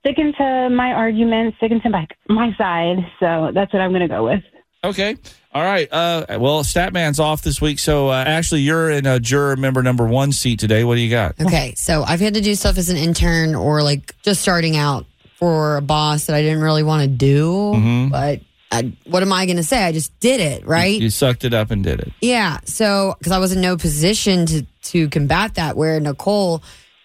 sticking 0.00 0.32
to 0.38 0.68
my 0.70 0.92
argument, 0.92 1.54
sticking 1.58 1.80
to 1.82 1.90
my, 1.90 2.06
my 2.28 2.54
side. 2.56 2.96
So, 3.20 3.50
that's 3.54 3.72
what 3.72 3.80
I'm 3.82 3.90
going 3.90 4.02
to 4.02 4.08
go 4.08 4.24
with. 4.24 4.42
Okay. 4.84 5.16
All 5.52 5.64
right. 5.64 5.88
Uh, 5.92 6.24
well, 6.38 6.62
Statman's 6.62 7.18
off 7.18 7.42
this 7.42 7.60
week, 7.60 7.78
so 7.80 8.08
uh, 8.10 8.24
Ashley, 8.26 8.60
you're 8.60 8.90
in 8.90 9.06
a 9.06 9.18
juror 9.18 9.56
member 9.56 9.82
number 9.82 10.06
one 10.06 10.30
seat 10.30 10.60
today. 10.60 10.84
What 10.84 10.94
do 10.94 11.00
you 11.00 11.10
got? 11.10 11.40
Okay, 11.40 11.74
so 11.74 12.04
I've 12.04 12.20
had 12.20 12.34
to 12.34 12.40
do 12.40 12.54
stuff 12.54 12.78
as 12.78 12.88
an 12.88 12.96
intern 12.96 13.56
or 13.56 13.82
like 13.82 14.14
just 14.22 14.40
starting 14.40 14.76
out 14.76 15.04
for 15.36 15.78
a 15.78 15.82
boss 15.82 16.26
that 16.26 16.36
I 16.36 16.42
didn't 16.42 16.60
really 16.62 16.84
want 16.84 17.02
to 17.02 17.08
do, 17.08 17.50
Mhm. 17.74 18.10
but 18.10 18.40
I, 18.70 18.92
what 19.06 19.22
am 19.22 19.32
I 19.32 19.46
going 19.46 19.56
to 19.56 19.62
say? 19.64 19.82
I 19.82 19.90
just 19.90 20.16
did 20.20 20.40
it, 20.40 20.64
right? 20.66 21.00
You 21.00 21.10
sucked 21.10 21.44
it 21.44 21.54
up 21.54 21.70
and 21.72 21.82
did 21.82 21.98
it. 22.00 22.12
Yeah. 22.20 22.58
So, 22.64 23.16
because 23.18 23.32
I 23.32 23.38
was 23.38 23.52
in 23.52 23.60
no 23.60 23.76
position 23.76 24.46
to 24.46 24.66
to 24.90 25.08
combat 25.08 25.54
that. 25.56 25.76
Where 25.76 25.98
Nicole, 25.98 26.62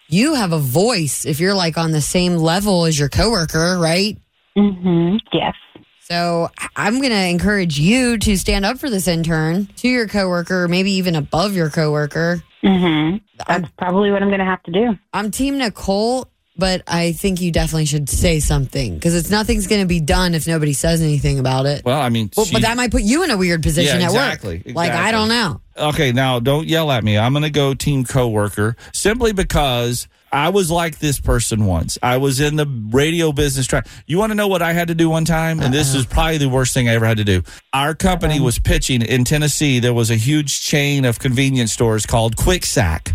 you 0.08 0.34
have 0.34 0.52
a 0.52 0.58
voice 0.58 1.24
if 1.24 1.40
you're 1.40 1.54
like 1.54 1.78
on 1.78 1.92
the 1.92 2.00
same 2.00 2.36
level 2.36 2.84
as 2.84 2.98
your 2.98 3.08
coworker, 3.08 3.78
right? 3.78 4.16
Mm-hmm. 4.56 5.16
Yes. 5.32 5.54
So 6.00 6.50
I'm 6.76 6.98
going 6.98 7.12
to 7.12 7.28
encourage 7.28 7.78
you 7.78 8.18
to 8.18 8.36
stand 8.36 8.66
up 8.66 8.78
for 8.78 8.90
this 8.90 9.08
intern 9.08 9.66
to 9.76 9.88
your 9.88 10.06
coworker, 10.06 10.68
maybe 10.68 10.92
even 10.92 11.16
above 11.16 11.54
your 11.54 11.70
coworker. 11.70 12.42
Mm-hmm. 12.62 13.16
That's 13.48 13.70
probably 13.78 14.10
what 14.10 14.22
I'm 14.22 14.28
going 14.28 14.40
to 14.40 14.44
have 14.44 14.62
to 14.64 14.70
do. 14.70 14.98
I'm 15.14 15.30
Team 15.30 15.56
Nicole, 15.58 16.28
but 16.56 16.82
I 16.86 17.12
think 17.12 17.40
you 17.40 17.50
definitely 17.50 17.86
should 17.86 18.08
say 18.08 18.40
something 18.40 18.94
because 18.94 19.14
it's 19.14 19.30
nothing's 19.30 19.66
going 19.66 19.82
to 19.82 19.86
be 19.88 20.00
done 20.00 20.34
if 20.34 20.46
nobody 20.46 20.72
says 20.72 21.02
anything 21.02 21.38
about 21.38 21.66
it. 21.66 21.84
Well, 21.84 22.00
I 22.00 22.08
mean, 22.08 22.30
Well, 22.36 22.46
but 22.52 22.62
that 22.62 22.76
might 22.76 22.90
put 22.90 23.02
you 23.02 23.24
in 23.24 23.30
a 23.30 23.36
weird 23.36 23.62
position 23.62 24.00
Yeah, 24.00 24.06
at 24.06 24.12
work. 24.12 24.34
exactly. 24.34 24.72
Like 24.72 24.92
I 24.92 25.10
don't 25.10 25.28
know. 25.28 25.60
Okay, 25.76 26.12
now 26.12 26.38
don't 26.38 26.66
yell 26.68 26.90
at 26.92 27.02
me. 27.02 27.18
I'm 27.18 27.32
going 27.32 27.42
to 27.42 27.50
go 27.50 27.74
team 27.74 28.04
coworker 28.04 28.76
simply 28.92 29.32
because 29.32 30.06
I 30.30 30.50
was 30.50 30.70
like 30.70 30.98
this 30.98 31.20
person 31.20 31.64
once. 31.66 31.98
I 32.02 32.16
was 32.18 32.40
in 32.40 32.56
the 32.56 32.66
radio 32.90 33.32
business 33.32 33.66
track. 33.66 33.86
You 34.06 34.18
want 34.18 34.30
to 34.30 34.34
know 34.34 34.48
what 34.48 34.62
I 34.62 34.72
had 34.72 34.88
to 34.88 34.94
do 34.94 35.10
one 35.10 35.24
time? 35.24 35.60
And 35.60 35.74
this 35.74 35.92
uh-uh. 35.92 36.00
is 36.00 36.06
probably 36.06 36.38
the 36.38 36.48
worst 36.48 36.74
thing 36.74 36.88
I 36.88 36.94
ever 36.94 37.06
had 37.06 37.18
to 37.18 37.24
do. 37.24 37.42
Our 37.72 37.94
company 37.94 38.38
uh-uh. 38.38 38.44
was 38.44 38.58
pitching 38.58 39.02
in 39.02 39.24
Tennessee. 39.24 39.80
There 39.80 39.94
was 39.94 40.10
a 40.10 40.16
huge 40.16 40.60
chain 40.62 41.04
of 41.04 41.18
convenience 41.18 41.72
stores 41.72 42.06
called 42.06 42.36
Quick 42.36 42.64
Sack. 42.64 43.12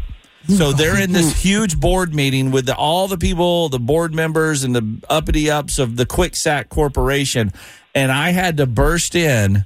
So 0.50 0.72
they're 0.72 1.00
in 1.00 1.13
this 1.13 1.41
huge 1.41 1.79
board 1.79 2.13
meeting 2.13 2.51
with 2.51 2.65
the, 2.65 2.75
all 2.75 3.08
the 3.08 3.18
people, 3.18 3.70
the 3.70 3.79
board 3.79 4.13
members, 4.13 4.63
and 4.63 4.75
the 4.75 5.01
uppity 5.10 5.50
ups 5.50 5.79
of 5.79 5.96
the 5.96 6.06
Quick 6.06 6.36
Sack 6.36 6.70
Corporation, 6.70 7.51
and 7.94 8.12
I 8.12 8.32
had 8.32 8.58
to 8.58 8.65
burst 8.65 9.15
in 9.15 9.65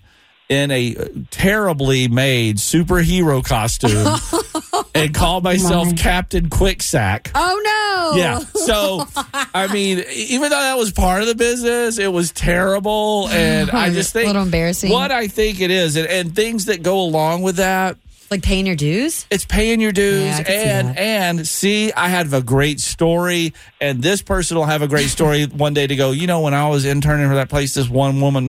in 0.50 0.72
a 0.72 0.94
terribly 1.32 2.08
made 2.08 2.58
superhero 2.58 3.44
costume 3.44 4.18
and 4.96 5.14
call 5.14 5.38
oh 5.38 5.42
myself 5.42 5.96
Captain 5.96 6.50
Quick 6.50 6.84
Sack. 6.84 7.32
Oh 7.34 7.62
no! 7.64 8.18
Yeah. 8.20 8.40
So, 8.40 9.08
I 9.54 9.72
mean, 9.72 10.04
even 10.14 10.50
though 10.50 10.60
that 10.60 10.78
was 10.78 10.92
part 10.92 11.22
of 11.22 11.28
the 11.28 11.36
business, 11.36 11.98
it 11.98 12.12
was 12.12 12.32
terrible. 12.32 13.30
And 13.30 13.72
I 13.72 13.90
just 13.92 14.14
think 14.14 14.26
A 14.26 14.28
little 14.28 14.44
embarrassing. 14.44 14.92
what 14.92 15.12
I 15.12 15.28
think 15.28 15.62
it 15.62 15.72
is, 15.72 15.96
and, 15.96 16.08
and 16.08 16.36
things 16.36 16.66
that 16.66 16.84
go 16.84 17.00
along 17.00 17.42
with 17.42 17.56
that. 17.56 17.98
Like 18.32 18.44
paying 18.44 18.66
your 18.66 18.76
dues? 18.76 19.26
It's 19.30 19.46
paying 19.46 19.80
your 19.82 19.92
dues. 19.92 20.24
Yeah, 20.24 20.44
can 20.44 20.46
see 20.46 20.54
and, 20.54 20.98
and 20.98 21.48
see, 21.48 21.94
I 21.94 22.10
have 22.10 22.34
a 22.34 22.42
great 22.42 22.80
story. 22.80 23.54
And 23.80 24.02
this 24.02 24.22
person 24.22 24.58
will 24.58 24.66
have 24.66 24.82
a 24.82 24.88
great 24.88 25.10
story 25.10 25.46
one 25.46 25.74
day 25.74 25.88
to 25.88 25.96
go, 25.96 26.12
you 26.12 26.28
know, 26.28 26.42
when 26.42 26.54
I 26.54 26.68
was 26.70 26.86
interning 26.86 27.28
for 27.30 27.36
that 27.36 27.50
place, 27.50 27.74
this 27.74 27.90
one 27.90 28.22
woman 28.22 28.48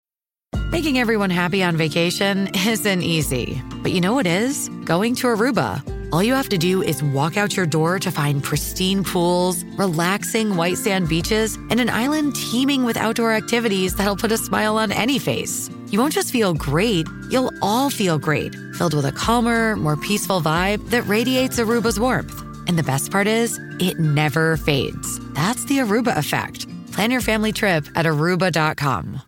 Making 0.70 0.98
everyone 0.98 1.30
happy 1.30 1.62
on 1.62 1.76
vacation 1.76 2.48
isn't 2.66 3.02
easy, 3.02 3.62
but 3.82 3.92
you 3.92 4.00
know 4.00 4.14
what 4.14 4.26
is? 4.26 4.68
Going 4.84 5.14
to 5.16 5.28
Aruba. 5.28 5.82
All 6.12 6.22
you 6.22 6.34
have 6.34 6.48
to 6.48 6.58
do 6.58 6.82
is 6.82 7.02
walk 7.02 7.36
out 7.36 7.56
your 7.56 7.66
door 7.66 7.98
to 7.98 8.10
find 8.10 8.42
pristine 8.42 9.04
pools, 9.04 9.64
relaxing 9.76 10.56
white 10.56 10.76
sand 10.76 11.08
beaches, 11.08 11.56
and 11.70 11.80
an 11.80 11.88
island 11.90 12.34
teeming 12.34 12.84
with 12.84 12.96
outdoor 12.96 13.32
activities 13.32 13.94
that'll 13.94 14.16
put 14.16 14.32
a 14.32 14.36
smile 14.36 14.76
on 14.76 14.90
any 14.92 15.18
face. 15.18 15.70
You 15.90 15.98
won't 15.98 16.12
just 16.12 16.32
feel 16.32 16.54
great, 16.54 17.06
you'll 17.30 17.52
all 17.62 17.90
feel 17.90 18.18
great, 18.18 18.54
filled 18.74 18.94
with 18.94 19.06
a 19.06 19.12
calmer, 19.12 19.76
more 19.76 19.96
peaceful 19.96 20.40
vibe 20.40 20.90
that 20.90 21.06
radiates 21.06 21.58
Aruba's 21.58 21.98
warmth. 21.98 22.40
And 22.66 22.78
the 22.78 22.82
best 22.82 23.10
part 23.10 23.26
is, 23.26 23.60
it 23.78 23.98
never 23.98 24.56
fades. 24.56 25.20
That's 25.34 25.64
the 25.66 25.78
Aruba 25.78 26.16
effect. 26.16 26.66
Plan 26.92 27.10
your 27.10 27.20
family 27.20 27.52
trip 27.52 27.86
at 27.94 28.06
aruba.com. 28.06 29.22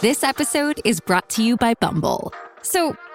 This 0.00 0.22
episode 0.22 0.80
is 0.84 1.00
brought 1.00 1.28
to 1.30 1.42
you 1.42 1.56
by 1.56 1.74
Bumble. 1.74 2.32
So, 2.62 2.96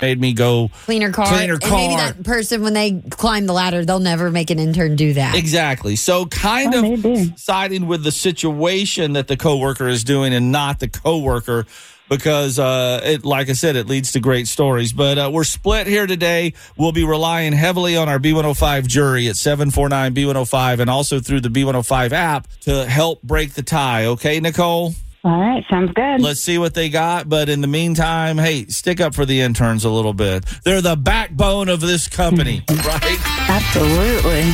Made 0.00 0.20
me 0.20 0.32
go 0.32 0.70
Clean 0.84 1.02
her 1.02 1.10
car. 1.10 1.26
Clean 1.26 1.48
her 1.48 1.58
And 1.60 1.70
maybe 1.70 1.96
that 1.96 2.22
person, 2.22 2.62
when 2.62 2.74
they 2.74 3.02
climb 3.10 3.46
the 3.46 3.52
ladder, 3.52 3.84
they'll 3.84 3.98
never 3.98 4.30
make 4.30 4.50
an 4.50 4.58
intern 4.58 4.96
do 4.96 5.14
that. 5.14 5.34
Exactly. 5.34 5.96
So 5.96 6.26
kind 6.26 6.74
of 6.74 7.38
siding 7.38 7.86
with 7.86 8.04
the 8.04 8.12
situation 8.12 9.14
that 9.14 9.28
the 9.28 9.36
coworker 9.36 9.88
is 9.88 10.04
doing 10.04 10.32
and 10.34 10.52
not 10.52 10.80
the 10.80 10.88
coworker 10.88 11.66
because 12.08 12.58
uh 12.58 13.00
it 13.04 13.24
like 13.24 13.48
I 13.48 13.52
said 13.52 13.76
it 13.76 13.86
leads 13.86 14.12
to 14.12 14.20
great 14.20 14.48
stories. 14.48 14.92
But 14.92 15.16
uh, 15.16 15.30
we're 15.32 15.44
split 15.44 15.86
here 15.86 16.06
today. 16.06 16.54
We'll 16.76 16.92
be 16.92 17.04
relying 17.04 17.52
heavily 17.52 17.96
on 17.96 18.08
our 18.08 18.18
B105 18.18 18.86
jury 18.86 19.28
at 19.28 19.36
749 19.36 20.14
B105 20.14 20.80
and 20.80 20.90
also 20.90 21.20
through 21.20 21.40
the 21.40 21.48
B105 21.48 22.12
app 22.12 22.48
to 22.62 22.84
help 22.84 23.22
break 23.22 23.54
the 23.54 23.62
tie. 23.62 24.06
Okay, 24.06 24.40
Nicole? 24.40 24.94
All 25.22 25.38
right, 25.38 25.62
sounds 25.68 25.92
good. 25.92 26.22
Let's 26.22 26.40
see 26.40 26.56
what 26.56 26.72
they 26.72 26.88
got. 26.88 27.28
But 27.28 27.48
in 27.50 27.60
the 27.60 27.66
meantime, 27.66 28.38
hey, 28.38 28.66
stick 28.66 29.00
up 29.00 29.14
for 29.14 29.26
the 29.26 29.40
interns 29.42 29.84
a 29.84 29.90
little 29.90 30.14
bit. 30.14 30.46
They're 30.64 30.80
the 30.80 30.96
backbone 30.96 31.68
of 31.68 31.80
this 31.80 32.08
company, 32.08 32.64
right? 32.70 33.18
Absolutely. 33.48 34.52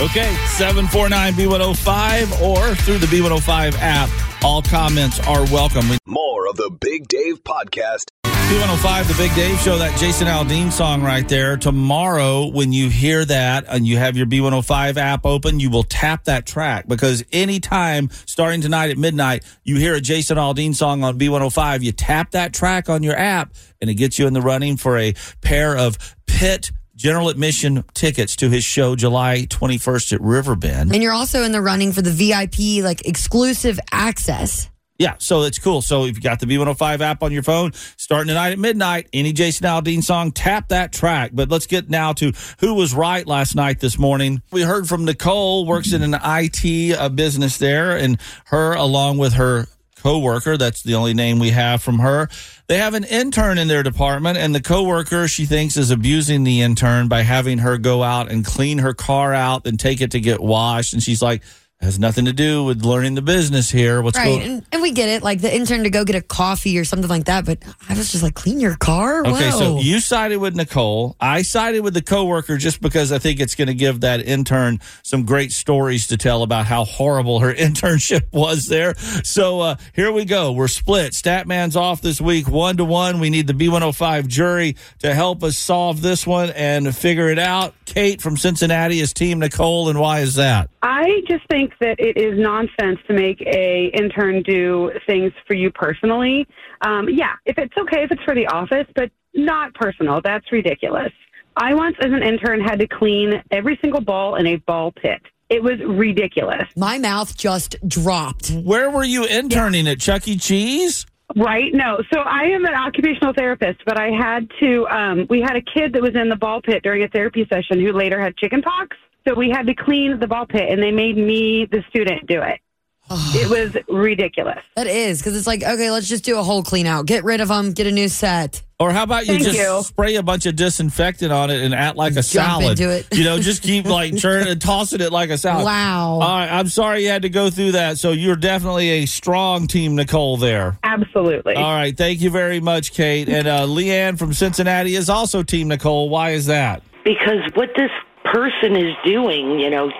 Okay, 0.00 0.32
749 0.56 1.32
B105 1.34 2.40
or 2.40 2.74
through 2.76 2.98
the 2.98 3.06
B105 3.06 3.76
app. 3.80 4.08
All 4.44 4.62
comments 4.62 5.18
are 5.26 5.42
welcome. 5.52 5.86
More 6.06 6.48
of 6.48 6.56
the 6.56 6.70
Big 6.80 7.08
Dave 7.08 7.42
Podcast. 7.42 8.04
B105, 8.48 9.08
the 9.08 9.14
Big 9.22 9.34
Dave 9.34 9.60
Show, 9.60 9.76
that 9.76 9.98
Jason 9.98 10.26
Aldean 10.26 10.72
song 10.72 11.02
right 11.02 11.28
there. 11.28 11.58
Tomorrow, 11.58 12.46
when 12.46 12.72
you 12.72 12.88
hear 12.88 13.22
that 13.26 13.66
and 13.68 13.86
you 13.86 13.98
have 13.98 14.16
your 14.16 14.24
B105 14.24 14.96
app 14.96 15.26
open, 15.26 15.60
you 15.60 15.68
will 15.68 15.82
tap 15.82 16.24
that 16.24 16.46
track 16.46 16.88
because 16.88 17.22
anytime 17.30 18.08
starting 18.24 18.62
tonight 18.62 18.88
at 18.88 18.96
midnight, 18.96 19.44
you 19.64 19.76
hear 19.76 19.94
a 19.94 20.00
Jason 20.00 20.38
Aldean 20.38 20.74
song 20.74 21.04
on 21.04 21.18
B105, 21.18 21.82
you 21.82 21.92
tap 21.92 22.30
that 22.30 22.54
track 22.54 22.88
on 22.88 23.02
your 23.02 23.18
app 23.18 23.52
and 23.82 23.90
it 23.90 23.96
gets 23.96 24.18
you 24.18 24.26
in 24.26 24.32
the 24.32 24.40
running 24.40 24.78
for 24.78 24.96
a 24.96 25.12
pair 25.42 25.76
of 25.76 25.98
pit 26.24 26.70
general 26.96 27.28
admission 27.28 27.84
tickets 27.92 28.34
to 28.36 28.48
his 28.48 28.64
show 28.64 28.96
July 28.96 29.46
21st 29.46 30.14
at 30.14 30.20
Riverbend. 30.22 30.94
And 30.94 31.02
you're 31.02 31.12
also 31.12 31.42
in 31.42 31.52
the 31.52 31.60
running 31.60 31.92
for 31.92 32.00
the 32.00 32.10
VIP, 32.10 32.82
like 32.82 33.06
exclusive 33.06 33.78
access. 33.92 34.70
Yeah, 34.98 35.14
so 35.18 35.42
it's 35.42 35.60
cool. 35.60 35.80
So 35.80 36.06
if 36.06 36.16
you 36.16 36.22
got 36.22 36.40
the 36.40 36.46
B105 36.46 37.00
app 37.00 37.22
on 37.22 37.30
your 37.30 37.44
phone, 37.44 37.72
starting 37.96 38.28
tonight 38.28 38.50
at 38.50 38.58
midnight, 38.58 39.08
any 39.12 39.32
Jason 39.32 39.64
Aldean 39.64 40.02
song, 40.02 40.32
tap 40.32 40.68
that 40.68 40.92
track. 40.92 41.30
But 41.32 41.50
let's 41.50 41.66
get 41.66 41.88
now 41.88 42.12
to 42.14 42.32
who 42.58 42.74
was 42.74 42.92
right 42.94 43.24
last 43.24 43.54
night 43.54 43.78
this 43.78 43.96
morning. 43.96 44.42
We 44.50 44.62
heard 44.62 44.88
from 44.88 45.04
Nicole, 45.04 45.66
works 45.66 45.92
in 45.92 46.02
an 46.02 46.18
IT 46.20 46.98
uh, 46.98 47.10
business 47.10 47.58
there, 47.58 47.96
and 47.96 48.18
her, 48.46 48.74
along 48.74 49.18
with 49.18 49.34
her 49.34 49.68
coworker, 49.98 50.56
that's 50.56 50.82
the 50.82 50.94
only 50.96 51.14
name 51.14 51.38
we 51.38 51.50
have 51.50 51.80
from 51.80 52.00
her. 52.00 52.28
They 52.66 52.78
have 52.78 52.94
an 52.94 53.04
intern 53.04 53.58
in 53.58 53.68
their 53.68 53.84
department, 53.84 54.36
and 54.36 54.52
the 54.52 54.62
coworker 54.62 55.28
she 55.28 55.44
thinks 55.46 55.76
is 55.76 55.92
abusing 55.92 56.42
the 56.42 56.60
intern 56.60 57.06
by 57.06 57.22
having 57.22 57.58
her 57.58 57.78
go 57.78 58.02
out 58.02 58.30
and 58.30 58.44
clean 58.44 58.78
her 58.78 58.94
car 58.94 59.32
out 59.32 59.66
and 59.66 59.78
take 59.78 60.00
it 60.00 60.10
to 60.12 60.20
get 60.20 60.40
washed. 60.40 60.92
And 60.92 61.02
she's 61.02 61.22
like, 61.22 61.42
has 61.80 61.98
nothing 61.98 62.24
to 62.24 62.32
do 62.32 62.64
with 62.64 62.84
learning 62.84 63.14
the 63.14 63.22
business 63.22 63.70
here. 63.70 64.02
What's 64.02 64.18
right. 64.18 64.24
going 64.24 64.42
And, 64.42 64.66
and 64.72 64.82
we 64.82 64.90
get 64.90 65.08
it. 65.08 65.22
Like 65.22 65.40
the 65.40 65.54
intern 65.54 65.84
to 65.84 65.90
go 65.90 66.04
get 66.04 66.16
a 66.16 66.20
coffee 66.20 66.76
or 66.76 66.84
something 66.84 67.08
like 67.08 67.26
that. 67.26 67.46
But 67.46 67.62
I 67.88 67.94
was 67.94 68.10
just 68.10 68.24
like, 68.24 68.34
clean 68.34 68.58
your 68.58 68.76
car? 68.76 69.24
Okay, 69.24 69.50
so 69.52 69.74
Whoa. 69.74 69.80
you 69.80 70.00
sided 70.00 70.38
with 70.38 70.56
Nicole. 70.56 71.16
I 71.20 71.42
sided 71.42 71.82
with 71.82 71.94
the 71.94 72.02
coworker 72.02 72.56
just 72.56 72.80
because 72.80 73.12
I 73.12 73.18
think 73.18 73.38
it's 73.38 73.54
going 73.54 73.68
to 73.68 73.74
give 73.74 74.00
that 74.00 74.20
intern 74.20 74.80
some 75.04 75.24
great 75.24 75.52
stories 75.52 76.08
to 76.08 76.16
tell 76.16 76.42
about 76.42 76.66
how 76.66 76.84
horrible 76.84 77.38
her 77.40 77.54
internship 77.54 78.24
was 78.32 78.66
there. 78.66 78.94
So 79.22 79.60
uh, 79.60 79.76
here 79.94 80.10
we 80.10 80.24
go. 80.24 80.50
We're 80.52 80.68
split. 80.68 81.12
Statman's 81.12 81.76
off 81.76 82.02
this 82.02 82.20
week, 82.20 82.48
one 82.48 82.76
to 82.78 82.84
one. 82.84 83.20
We 83.20 83.30
need 83.30 83.46
the 83.46 83.54
B105 83.54 84.26
jury 84.26 84.76
to 84.98 85.14
help 85.14 85.44
us 85.44 85.56
solve 85.56 86.02
this 86.02 86.26
one 86.26 86.50
and 86.50 86.94
figure 86.94 87.28
it 87.28 87.38
out. 87.38 87.74
Kate 87.84 88.20
from 88.20 88.36
Cincinnati 88.36 89.00
is 89.00 89.12
Team 89.12 89.38
Nicole, 89.38 89.88
and 89.88 89.98
why 89.98 90.20
is 90.20 90.34
that? 90.34 90.70
I 90.82 90.97
just 91.28 91.46
think 91.48 91.72
that 91.80 91.96
it 91.98 92.16
is 92.16 92.38
nonsense 92.38 92.98
to 93.08 93.14
make 93.14 93.40
a 93.42 93.90
intern 93.94 94.42
do 94.42 94.90
things 95.06 95.32
for 95.46 95.54
you 95.54 95.70
personally. 95.70 96.46
Um, 96.82 97.08
yeah, 97.10 97.34
if 97.44 97.58
it's 97.58 97.74
okay 97.78 98.04
if 98.04 98.10
it's 98.10 98.22
for 98.22 98.34
the 98.34 98.46
office, 98.46 98.86
but 98.94 99.10
not 99.34 99.74
personal. 99.74 100.20
That's 100.22 100.50
ridiculous. 100.50 101.12
I 101.56 101.74
once, 101.74 101.96
as 102.00 102.12
an 102.12 102.22
intern, 102.22 102.60
had 102.60 102.78
to 102.80 102.86
clean 102.86 103.42
every 103.50 103.78
single 103.82 104.00
ball 104.00 104.36
in 104.36 104.46
a 104.46 104.56
ball 104.56 104.92
pit. 104.92 105.20
It 105.48 105.62
was 105.62 105.80
ridiculous. 105.84 106.64
My 106.76 106.98
mouth 106.98 107.36
just 107.36 107.76
dropped. 107.86 108.50
Where 108.50 108.90
were 108.90 109.04
you 109.04 109.24
interning 109.24 109.88
at 109.88 109.98
Chuck 109.98 110.28
E. 110.28 110.36
Cheese? 110.36 111.06
Right? 111.36 111.72
No. 111.74 111.98
So 112.12 112.20
I 112.20 112.44
am 112.44 112.64
an 112.64 112.74
occupational 112.74 113.32
therapist, 113.36 113.80
but 113.84 113.98
I 113.98 114.10
had 114.10 114.48
to. 114.60 114.86
Um, 114.88 115.26
we 115.28 115.40
had 115.40 115.56
a 115.56 115.62
kid 115.62 115.94
that 115.94 116.02
was 116.02 116.14
in 116.14 116.28
the 116.28 116.36
ball 116.36 116.60
pit 116.62 116.82
during 116.82 117.02
a 117.02 117.08
therapy 117.08 117.46
session 117.52 117.84
who 117.84 117.92
later 117.92 118.20
had 118.20 118.36
chicken 118.36 118.62
pox. 118.62 118.96
So 119.26 119.34
we 119.34 119.50
had 119.50 119.66
to 119.66 119.74
clean 119.74 120.18
the 120.18 120.26
ball 120.26 120.46
pit, 120.46 120.70
and 120.70 120.82
they 120.82 120.90
made 120.92 121.16
me, 121.16 121.66
the 121.70 121.84
student, 121.90 122.26
do 122.26 122.40
it. 122.42 122.60
it 123.10 123.48
was 123.48 123.74
ridiculous. 123.88 124.58
That 124.76 124.86
is 124.86 125.18
because 125.18 125.36
it's 125.36 125.46
like, 125.46 125.62
okay, 125.62 125.90
let's 125.90 126.08
just 126.08 126.24
do 126.24 126.38
a 126.38 126.42
whole 126.42 126.62
clean 126.62 126.86
out. 126.86 127.06
Get 127.06 127.24
rid 127.24 127.40
of 127.40 127.48
them. 127.48 127.72
Get 127.72 127.86
a 127.86 127.90
new 127.90 128.08
set. 128.08 128.62
Or 128.80 128.92
how 128.92 129.02
about 129.02 129.26
you 129.26 129.32
Thank 129.32 129.44
just 129.44 129.58
you. 129.58 129.82
spray 129.82 130.14
a 130.16 130.22
bunch 130.22 130.46
of 130.46 130.54
disinfectant 130.54 131.32
on 131.32 131.50
it 131.50 131.62
and 131.62 131.74
act 131.74 131.96
like 131.96 132.12
a 132.12 132.22
Jump 132.22 132.26
salad? 132.62 132.78
into 132.78 132.94
it. 132.94 133.08
You 133.12 133.24
know, 133.24 133.40
just 133.40 133.62
keep 133.62 133.86
like 133.86 134.16
churning 134.16 134.48
and 134.48 134.60
tossing 134.60 135.00
it 135.00 135.10
like 135.10 135.30
a 135.30 135.38
salad. 135.38 135.64
Wow. 135.64 136.10
All 136.12 136.20
right, 136.20 136.48
I'm 136.48 136.68
sorry 136.68 137.02
you 137.02 137.08
had 137.08 137.22
to 137.22 137.28
go 137.28 137.50
through 137.50 137.72
that. 137.72 137.98
So 137.98 138.12
you're 138.12 138.36
definitely 138.36 138.90
a 138.90 139.06
strong 139.06 139.66
team, 139.66 139.96
Nicole. 139.96 140.36
There. 140.36 140.78
Absolutely. 140.84 141.54
All 141.54 141.74
right, 141.74 141.96
thank 141.96 142.20
you 142.20 142.30
very 142.30 142.60
much, 142.60 142.92
Kate. 142.92 143.28
And 143.28 143.48
uh, 143.48 143.66
Leanne 143.66 144.18
from 144.18 144.32
Cincinnati 144.32 144.94
is 144.94 145.08
also 145.10 145.42
team 145.42 145.68
Nicole. 145.68 146.08
Why 146.08 146.30
is 146.30 146.46
that? 146.46 146.82
because 147.04 147.40
what 147.54 147.70
this 147.74 147.90
person 148.32 148.76
is 148.76 148.94
doing, 149.04 149.58
you 149.58 149.70
know, 149.70 149.90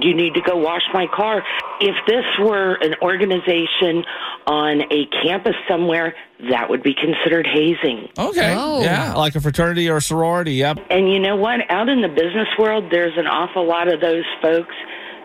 do 0.00 0.08
you 0.08 0.14
need 0.14 0.34
to 0.34 0.40
go 0.40 0.56
wash 0.56 0.82
my 0.92 1.06
car? 1.14 1.42
If 1.80 1.94
this 2.06 2.24
were 2.40 2.74
an 2.74 2.94
organization 3.02 4.04
on 4.46 4.82
a 4.92 5.06
campus 5.22 5.54
somewhere, 5.68 6.14
that 6.50 6.68
would 6.68 6.82
be 6.82 6.94
considered 6.94 7.46
hazing. 7.46 8.08
Okay. 8.18 8.54
Oh. 8.56 8.82
Yeah, 8.82 9.14
like 9.14 9.34
a 9.34 9.40
fraternity 9.40 9.88
or 9.90 10.00
sorority. 10.00 10.52
Yep. 10.54 10.78
And 10.90 11.12
you 11.12 11.18
know 11.18 11.36
what? 11.36 11.60
Out 11.70 11.88
in 11.88 12.02
the 12.02 12.08
business 12.08 12.48
world, 12.58 12.84
there's 12.90 13.16
an 13.16 13.26
awful 13.26 13.66
lot 13.66 13.92
of 13.92 14.00
those 14.00 14.24
folks 14.42 14.74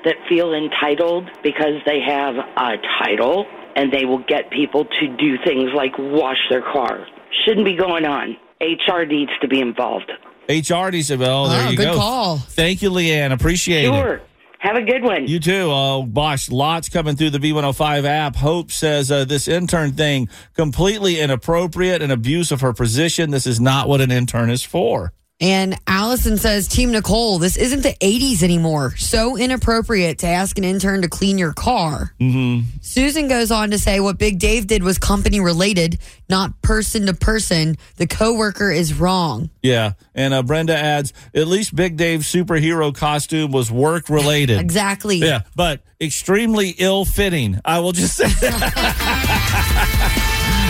that 0.03 0.15
feel 0.29 0.53
entitled 0.53 1.29
because 1.43 1.81
they 1.85 1.99
have 1.99 2.35
a 2.35 2.73
title 3.03 3.45
and 3.75 3.91
they 3.91 4.05
will 4.05 4.23
get 4.27 4.49
people 4.51 4.85
to 4.85 5.17
do 5.17 5.37
things 5.43 5.71
like 5.75 5.93
wash 5.97 6.37
their 6.49 6.61
car. 6.61 7.05
Shouldn't 7.45 7.65
be 7.65 7.75
going 7.75 8.05
on. 8.05 8.37
HR 8.61 9.03
needs 9.03 9.31
to 9.41 9.47
be 9.47 9.59
involved. 9.59 10.11
HRD 10.47 11.03
said, 11.03 11.19
well, 11.19 11.47
there 11.49 11.67
Oh, 11.67 11.69
you 11.69 11.77
good 11.77 11.83
go. 11.85 11.95
call. 11.95 12.37
Thank 12.37 12.81
you, 12.81 12.91
Leanne. 12.91 13.31
Appreciate 13.31 13.85
it. 13.85 13.87
Sure. 13.93 14.21
Have 14.59 14.77
a 14.77 14.81
good 14.81 15.03
one. 15.03 15.27
You 15.27 15.39
too. 15.39 15.69
Oh, 15.71 16.03
gosh, 16.11 16.49
lots 16.49 16.89
coming 16.89 17.15
through 17.15 17.29
the 17.31 17.37
B105 17.39 18.03
app. 18.05 18.35
Hope 18.35 18.71
says 18.71 19.11
uh, 19.11 19.23
this 19.25 19.47
intern 19.47 19.91
thing 19.93 20.27
completely 20.55 21.19
inappropriate 21.19 22.01
and 22.01 22.11
abuse 22.11 22.51
of 22.51 22.61
her 22.61 22.73
position. 22.73 23.29
This 23.31 23.45
is 23.45 23.59
not 23.59 23.87
what 23.87 24.01
an 24.01 24.11
intern 24.11 24.49
is 24.49 24.63
for. 24.63 25.13
And 25.41 25.77
Allison 25.85 26.37
says, 26.37 26.69
Team 26.69 26.91
Nicole, 26.91 27.39
this 27.39 27.57
isn't 27.57 27.81
the 27.81 27.93
80s 27.99 28.41
anymore. 28.41 28.95
So 28.95 29.35
inappropriate 29.35 30.19
to 30.19 30.27
ask 30.27 30.57
an 30.57 30.63
intern 30.63 31.01
to 31.01 31.09
clean 31.09 31.37
your 31.37 31.51
car. 31.51 32.13
Mm-hmm. 32.21 32.77
Susan 32.81 33.27
goes 33.27 33.51
on 33.51 33.71
to 33.71 33.77
say, 33.77 33.99
what 33.99 34.17
Big 34.17 34.39
Dave 34.39 34.65
did 34.65 34.81
was 34.81 34.97
company 34.97 35.41
related, 35.41 35.99
not 36.29 36.61
person 36.61 37.07
to 37.07 37.13
person. 37.13 37.75
The 37.97 38.07
coworker 38.07 38.71
is 38.71 38.97
wrong. 38.97 39.49
Yeah. 39.61 39.93
And 40.13 40.33
uh, 40.33 40.41
Brenda 40.41 40.77
adds, 40.77 41.11
at 41.33 41.47
least 41.47 41.75
Big 41.75 41.97
Dave's 41.97 42.31
superhero 42.31 42.95
costume 42.95 43.51
was 43.51 43.69
work 43.69 44.07
related. 44.09 44.61
Exactly. 44.61 45.17
Yeah, 45.17 45.41
but 45.53 45.81
extremely 45.99 46.69
ill 46.77 47.03
fitting. 47.03 47.59
I 47.65 47.79
will 47.79 47.91
just 47.91 48.15
say 48.15 48.25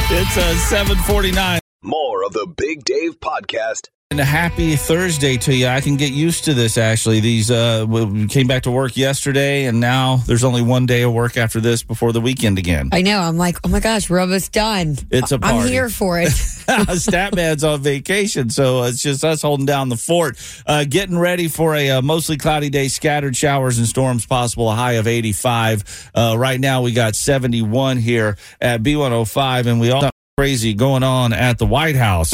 it's 0.10 0.38
a 0.38 0.56
749. 0.56 1.60
More 1.84 2.26
of 2.26 2.34
the 2.34 2.48
Big 2.48 2.84
Dave 2.84 3.20
Podcast. 3.20 3.90
And 4.12 4.20
a 4.20 4.24
happy 4.24 4.76
Thursday 4.76 5.36
to 5.38 5.54
you. 5.54 5.66
I 5.66 5.82
can 5.82 5.98
get 5.98 6.12
used 6.12 6.46
to 6.46 6.54
this 6.54 6.78
actually. 6.78 7.22
These 7.22 7.50
uh 7.50 7.86
we 7.90 8.28
came 8.28 8.46
back 8.46 8.64
to 8.64 8.72
work 8.72 8.96
yesterday 8.96 9.66
and 9.66 9.80
now 9.80 10.18
there's 10.28 10.44
only 10.44 10.62
one 10.62 10.86
day 10.86 11.02
of 11.02 11.12
work 11.12 11.38
after 11.38 11.60
this 11.60 11.82
before 11.82 12.14
the 12.14 12.22
weekend 12.22 12.60
again. 12.60 12.90
I 12.92 13.02
know. 13.02 13.20
I'm 13.20 13.38
like, 13.38 13.58
oh 13.64 13.68
my 13.68 13.80
gosh, 13.80 14.08
we're 14.08 14.20
almost 14.20 14.52
done. 14.52 14.96
It's 15.10 15.32
a 15.32 15.40
I'm 15.42 15.68
here 15.68 15.90
for 15.90 16.20
it. 16.20 16.28
Statman's 16.68 17.64
on 17.64 17.82
vacation, 17.82 18.50
so 18.50 18.84
it's 18.84 19.02
just 19.02 19.24
us 19.24 19.42
holding 19.42 19.66
down 19.66 19.90
the 19.90 19.98
fort. 19.98 20.38
Uh, 20.66 20.84
getting 20.84 21.18
ready 21.18 21.48
for 21.48 21.76
a 21.76 21.92
uh, 21.92 22.02
mostly 22.02 22.38
cloudy 22.38 22.72
day, 22.72 22.88
scattered 22.88 23.36
showers 23.36 23.78
and 23.78 23.88
storms 23.88 24.26
possible, 24.26 24.72
a 24.72 24.76
high 24.76 24.94
of 24.94 25.06
85. 25.06 26.12
Uh, 26.16 26.36
right 26.38 26.60
now, 26.60 26.82
we 26.82 26.92
got 26.92 27.16
71 27.16 27.98
here 27.98 28.38
at 28.60 28.82
B105, 28.82 29.68
and 29.68 29.80
we 29.80 29.92
all 29.92 30.10
crazy 30.38 30.74
going 30.74 31.04
on 31.04 31.34
at 31.34 31.60
the 31.60 31.68
White 31.68 31.96
House. 31.96 32.34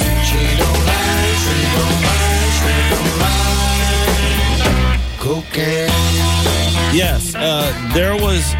Yes, 7.11 7.35
uh, 7.35 7.91
there 7.93 8.15
was 8.15 8.53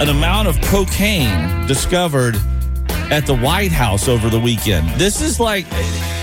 an 0.00 0.08
amount 0.08 0.46
of 0.46 0.60
cocaine 0.60 1.66
discovered 1.66 2.36
at 3.10 3.26
the 3.26 3.36
White 3.36 3.72
House 3.72 4.06
over 4.06 4.30
the 4.30 4.38
weekend. 4.38 4.88
This 4.90 5.20
is 5.20 5.40
like 5.40 5.66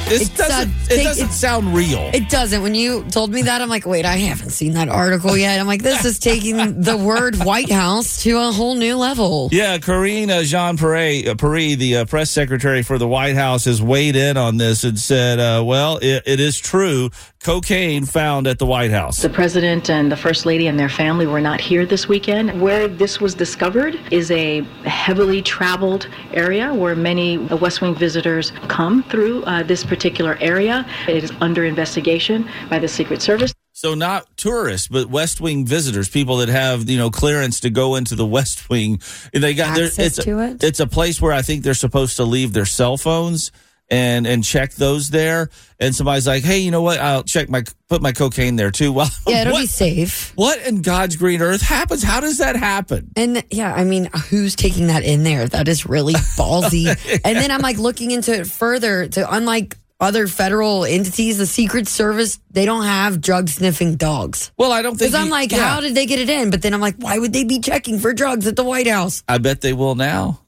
this 0.05 0.23
It's, 0.29 0.39
uh, 0.39 0.47
doesn't 0.47 0.71
it 0.91 1.03
doesn't 1.03 1.23
it's- 1.25 1.39
sound 1.39 1.73
real. 1.75 2.09
It 2.13 2.29
doesn't. 2.29 2.61
When 2.61 2.75
you 2.75 3.03
told 3.05 3.31
me 3.31 3.41
that, 3.43 3.61
I'm 3.61 3.69
like, 3.69 3.85
wait, 3.85 4.05
I 4.05 4.17
haven't 4.17 4.51
seen 4.51 4.73
that 4.73 4.87
article 4.89 5.35
yet. 5.35 5.59
I'm 5.59 5.67
like, 5.67 5.81
this 5.81 6.05
is 6.05 6.19
taking 6.19 6.81
the 6.81 6.95
word 6.95 7.37
White 7.43 7.71
House 7.71 8.21
to 8.23 8.37
a 8.37 8.51
whole 8.51 8.75
new 8.75 8.95
level. 8.97 9.49
Yeah, 9.51 9.77
Karine 9.79 10.29
uh, 10.29 10.43
Jean 10.43 10.77
Pierre, 10.77 11.31
uh, 11.31 11.35
Pierre, 11.35 11.75
the 11.75 11.97
uh, 11.97 12.05
press 12.05 12.29
secretary 12.29 12.83
for 12.83 12.97
the 12.97 13.07
White 13.07 13.35
House, 13.35 13.65
has 13.65 13.81
weighed 13.81 14.15
in 14.15 14.37
on 14.37 14.57
this 14.57 14.83
and 14.83 14.97
said, 14.99 15.39
uh, 15.39 15.63
well, 15.65 15.97
it, 16.01 16.23
it 16.25 16.39
is 16.39 16.57
true. 16.59 17.09
Cocaine 17.43 18.05
found 18.05 18.47
at 18.47 18.57
the 18.57 18.65
White 18.65 18.89
House. 18.91 19.21
The 19.21 19.29
president 19.29 19.89
and 19.89 20.11
the 20.11 20.17
first 20.17 20.45
lady 20.47 20.65
and 20.67 20.79
their 20.79 20.89
family 20.89 21.27
were 21.27 21.41
not 21.41 21.59
here 21.61 21.85
this 21.85 22.07
weekend. 22.07 22.59
Where 22.59 22.87
this 22.87 23.19
was 23.19 23.35
discovered 23.35 23.99
is 24.11 24.31
a 24.31 24.61
heavily 24.83 25.41
traveled 25.43 26.07
area 26.33 26.73
where 26.73 26.95
many 26.95 27.37
West 27.37 27.81
Wing 27.81 27.93
visitors 27.95 28.51
come 28.67 29.03
through 29.03 29.43
uh, 29.43 29.61
this 29.61 29.83
particular 29.83 29.94
area. 30.03 30.86
It 31.08 31.23
is 31.23 31.31
under 31.41 31.65
investigation 31.65 32.47
by 32.69 32.79
the 32.79 32.88
Secret 32.88 33.21
Service. 33.21 33.53
So 33.73 33.93
not 33.93 34.25
tourists, 34.38 34.88
but 34.88 35.08
West 35.10 35.41
Wing 35.41 35.65
visitors, 35.65 36.08
people 36.08 36.38
that 36.38 36.49
have 36.49 36.89
you 36.89 36.97
know 36.97 37.10
clearance 37.10 37.60
to 37.62 37.69
go 37.69 37.95
into 37.95 38.15
the 38.15 38.25
West 38.25 38.69
Wing. 38.69 39.01
They 39.34 39.53
got 39.53 39.75
there. 39.75 39.86
Access 39.88 40.17
It's 40.17 40.25
to 40.25 40.39
a, 40.39 40.51
it? 40.51 40.63
it's 40.63 40.79
a 40.79 40.88
place 40.88 41.21
where 41.21 41.34
I 41.34 41.41
think 41.41 41.63
they're 41.63 41.73
supposed 41.73 42.15
to 42.17 42.23
leave 42.23 42.53
their 42.53 42.65
cell 42.65 42.95
phones 42.97 43.51
and 43.91 44.25
and 44.25 44.43
check 44.45 44.73
those 44.75 45.10
there. 45.10 45.49
And 45.77 45.93
somebody's 45.93 46.25
like, 46.25 46.43
hey, 46.45 46.60
you 46.60 46.71
know 46.71 46.81
what? 46.81 46.99
I'll 46.99 47.23
check 47.23 47.49
my 47.49 47.63
put 47.89 48.01
my 48.01 48.13
cocaine 48.13 48.55
there 48.55 48.71
too. 48.71 48.93
Well, 48.95 49.10
Yeah, 49.27 49.41
it'll 49.41 49.53
what, 49.53 49.60
be 49.63 49.67
safe. 49.67 50.31
what 50.36 50.65
in 50.65 50.81
God's 50.81 51.17
green 51.17 51.41
earth 51.41 51.62
happens? 51.62 52.01
How 52.01 52.21
does 52.21 52.38
that 52.38 52.55
happen? 52.55 53.12
And 53.17 53.43
yeah, 53.51 53.73
I 53.73 53.84
mean, 53.84 54.10
who's 54.29 54.55
taking 54.55 54.88
that 54.88 55.03
in 55.03 55.23
there? 55.23 55.47
That 55.47 55.67
is 55.67 55.86
really 55.86 56.13
ballsy. 56.13 56.88
and 57.25 57.38
then 57.38 57.51
I'm 57.51 57.62
like 57.62 57.77
looking 57.77 58.12
into 58.12 58.34
it 58.34 58.47
further 58.47 59.08
to 59.10 59.36
unlike 59.36 59.75
other 59.99 60.27
federal 60.27 60.86
entities, 60.86 61.38
the 61.38 61.45
Secret 61.45 61.88
Service, 61.88 62.39
they 62.51 62.65
don't 62.65 62.84
have 62.84 63.21
drug 63.21 63.49
sniffing 63.49 63.95
dogs. 63.95 64.51
Well, 64.58 64.71
I 64.71 64.81
don't 64.81 64.97
think. 64.97 65.12
Because 65.12 65.23
I'm 65.23 65.29
like, 65.29 65.51
yeah. 65.51 65.67
how 65.67 65.81
did 65.81 65.95
they 65.95 66.05
get 66.05 66.19
it 66.19 66.29
in? 66.29 66.49
But 66.49 66.62
then 66.62 66.73
I'm 66.73 66.81
like, 66.81 66.95
why 66.97 67.17
would 67.17 67.34
they 67.34 67.43
be 67.43 67.60
checking 67.60 67.99
for 67.99 68.13
drugs 68.13 68.47
at 68.47 68.55
the 68.55 68.63
White 68.63 68.88
House? 68.88 69.23
I 69.27 69.38
bet 69.38 69.62
they 69.62 69.73
will 69.73 69.95
now. 69.95 70.41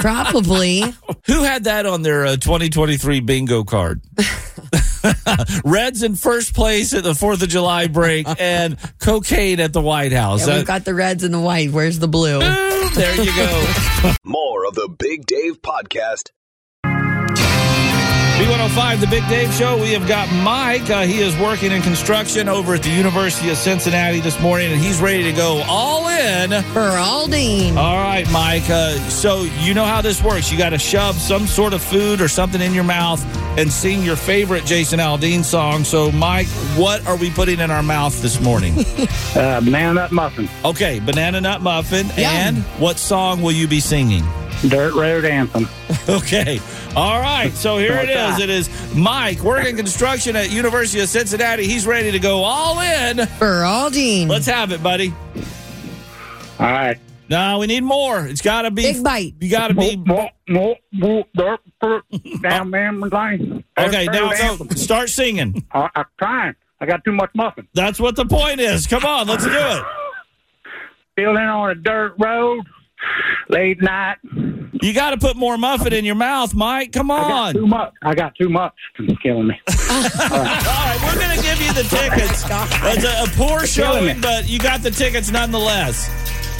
Probably. 0.00 0.80
Who 1.26 1.42
had 1.42 1.64
that 1.64 1.86
on 1.86 2.02
their 2.02 2.24
uh, 2.26 2.36
2023 2.36 3.20
bingo 3.20 3.62
card? 3.64 4.00
Reds 5.64 6.02
in 6.02 6.14
first 6.16 6.54
place 6.54 6.94
at 6.94 7.02
the 7.04 7.14
Fourth 7.14 7.42
of 7.42 7.48
July 7.48 7.88
break, 7.88 8.26
and 8.40 8.76
cocaine 8.98 9.60
at 9.60 9.72
the 9.72 9.80
White 9.80 10.12
House. 10.12 10.46
Yeah, 10.46 10.54
Uh, 10.54 10.56
we've 10.58 10.66
got 10.66 10.84
the 10.84 10.94
reds 10.94 11.24
and 11.24 11.34
the 11.34 11.40
white. 11.40 11.70
Where's 11.72 11.98
the 11.98 12.08
blue? 12.08 12.38
there 12.38 13.20
you 13.22 13.34
go. 13.36 14.12
More 14.24 14.66
of 14.66 14.74
the 14.74 14.88
Big 14.98 15.26
Dave 15.26 15.60
Podcast. 15.60 16.30
B105, 18.52 19.00
the 19.00 19.06
Big 19.06 19.26
Dave 19.28 19.50
Show. 19.54 19.80
We 19.80 19.92
have 19.92 20.06
got 20.06 20.30
Mike. 20.42 20.90
Uh, 20.90 21.04
he 21.04 21.20
is 21.20 21.34
working 21.38 21.72
in 21.72 21.80
construction 21.80 22.50
over 22.50 22.74
at 22.74 22.82
the 22.82 22.90
University 22.90 23.48
of 23.48 23.56
Cincinnati 23.56 24.20
this 24.20 24.38
morning, 24.42 24.70
and 24.72 24.78
he's 24.78 25.00
ready 25.00 25.22
to 25.22 25.32
go 25.32 25.62
all 25.66 26.06
in 26.08 26.50
for 26.64 26.80
Aldean. 26.80 27.76
All 27.78 27.96
right, 27.96 28.30
Mike. 28.30 28.68
Uh, 28.68 28.92
so 29.08 29.44
you 29.60 29.72
know 29.72 29.86
how 29.86 30.02
this 30.02 30.22
works. 30.22 30.52
You 30.52 30.58
got 30.58 30.70
to 30.70 30.78
shove 30.78 31.14
some 31.14 31.46
sort 31.46 31.72
of 31.72 31.82
food 31.82 32.20
or 32.20 32.28
something 32.28 32.60
in 32.60 32.74
your 32.74 32.84
mouth 32.84 33.24
and 33.58 33.72
sing 33.72 34.02
your 34.02 34.16
favorite 34.16 34.66
Jason 34.66 34.98
Aldean 35.00 35.44
song. 35.44 35.82
So, 35.82 36.12
Mike, 36.12 36.48
what 36.76 37.06
are 37.06 37.16
we 37.16 37.30
putting 37.30 37.58
in 37.58 37.70
our 37.70 37.82
mouth 37.82 38.20
this 38.20 38.38
morning? 38.40 38.74
Uh, 39.32 39.60
banana 39.62 39.94
nut 39.94 40.12
muffin. 40.12 40.46
Okay, 40.62 41.00
banana 41.00 41.40
nut 41.40 41.62
muffin. 41.62 42.06
And 42.18 42.58
what 42.78 42.98
song 42.98 43.40
will 43.40 43.52
you 43.52 43.66
be 43.66 43.80
singing? 43.80 44.22
Dirt 44.68 44.94
road 44.94 45.24
anthem. 45.24 45.68
Okay. 46.08 46.58
All 46.96 47.20
right. 47.20 47.52
So 47.52 47.78
here 47.78 47.92
it 47.94 48.10
is. 48.10 48.38
It 48.40 48.50
is 48.50 48.68
Mike 48.94 49.40
working 49.40 49.76
construction 49.76 50.34
at 50.34 50.50
University 50.50 51.00
of 51.00 51.08
Cincinnati. 51.08 51.64
He's 51.66 51.86
ready 51.86 52.10
to 52.10 52.18
go 52.18 52.42
all 52.42 52.80
in 52.80 53.18
for 53.38 53.62
Aldean. 53.62 54.28
Let's 54.28 54.46
have 54.46 54.72
it, 54.72 54.82
buddy. 54.82 55.14
All 56.58 56.66
right. 56.72 56.98
No, 57.28 57.58
we 57.60 57.66
need 57.68 57.84
more. 57.84 58.26
It's 58.26 58.42
got 58.42 58.62
to 58.62 58.70
be 58.72 58.82
big 58.82 59.04
bite. 59.04 59.34
You 59.40 59.48
got 59.50 59.68
to 59.68 59.74
be. 59.74 59.94
Down 62.42 62.70
memory 62.70 63.10
lane. 63.10 63.64
Okay, 63.78 64.06
Dirt 64.06 64.12
now 64.12 64.22
road 64.30 64.36
so 64.36 64.44
anthem. 64.44 64.70
start 64.76 65.08
singing. 65.08 65.64
I, 65.72 65.88
I'm 65.94 66.04
trying. 66.18 66.54
I 66.80 66.86
got 66.86 67.04
too 67.04 67.12
much 67.12 67.30
muffin. 67.34 67.68
That's 67.74 68.00
what 68.00 68.16
the 68.16 68.26
point 68.26 68.60
is. 68.60 68.86
Come 68.88 69.04
on, 69.04 69.28
let's 69.28 69.44
do 69.44 69.52
it. 69.52 69.84
Feeling 71.14 71.36
on 71.36 71.70
a 71.70 71.74
dirt 71.76 72.14
road, 72.18 72.66
late 73.48 73.80
night. 73.80 74.16
You 74.82 74.92
got 74.92 75.10
to 75.10 75.16
put 75.16 75.36
more 75.36 75.56
muffin 75.56 75.92
in 75.92 76.04
your 76.04 76.16
mouth, 76.16 76.54
Mike. 76.54 76.90
Come 76.90 77.10
I 77.12 77.20
got 77.20 77.30
on. 77.30 77.54
too 77.54 77.66
much. 77.68 77.92
I 78.02 78.14
got 78.14 78.34
too 78.34 78.48
much. 78.48 78.74
It's 78.98 79.22
killing 79.22 79.46
me. 79.46 79.60
All 79.68 80.02
right, 80.02 80.98
we're 81.04 81.20
going 81.20 81.36
to 81.36 81.42
give 81.42 81.60
you 81.60 81.72
the 81.72 81.84
tickets. 81.84 82.42
It's 82.44 83.04
a, 83.04 83.22
a 83.22 83.26
poor 83.36 83.60
killing 83.60 83.66
showing, 83.66 84.20
but 84.20 84.48
you 84.48 84.58
got 84.58 84.82
the 84.82 84.90
tickets 84.90 85.30
nonetheless. 85.30 86.10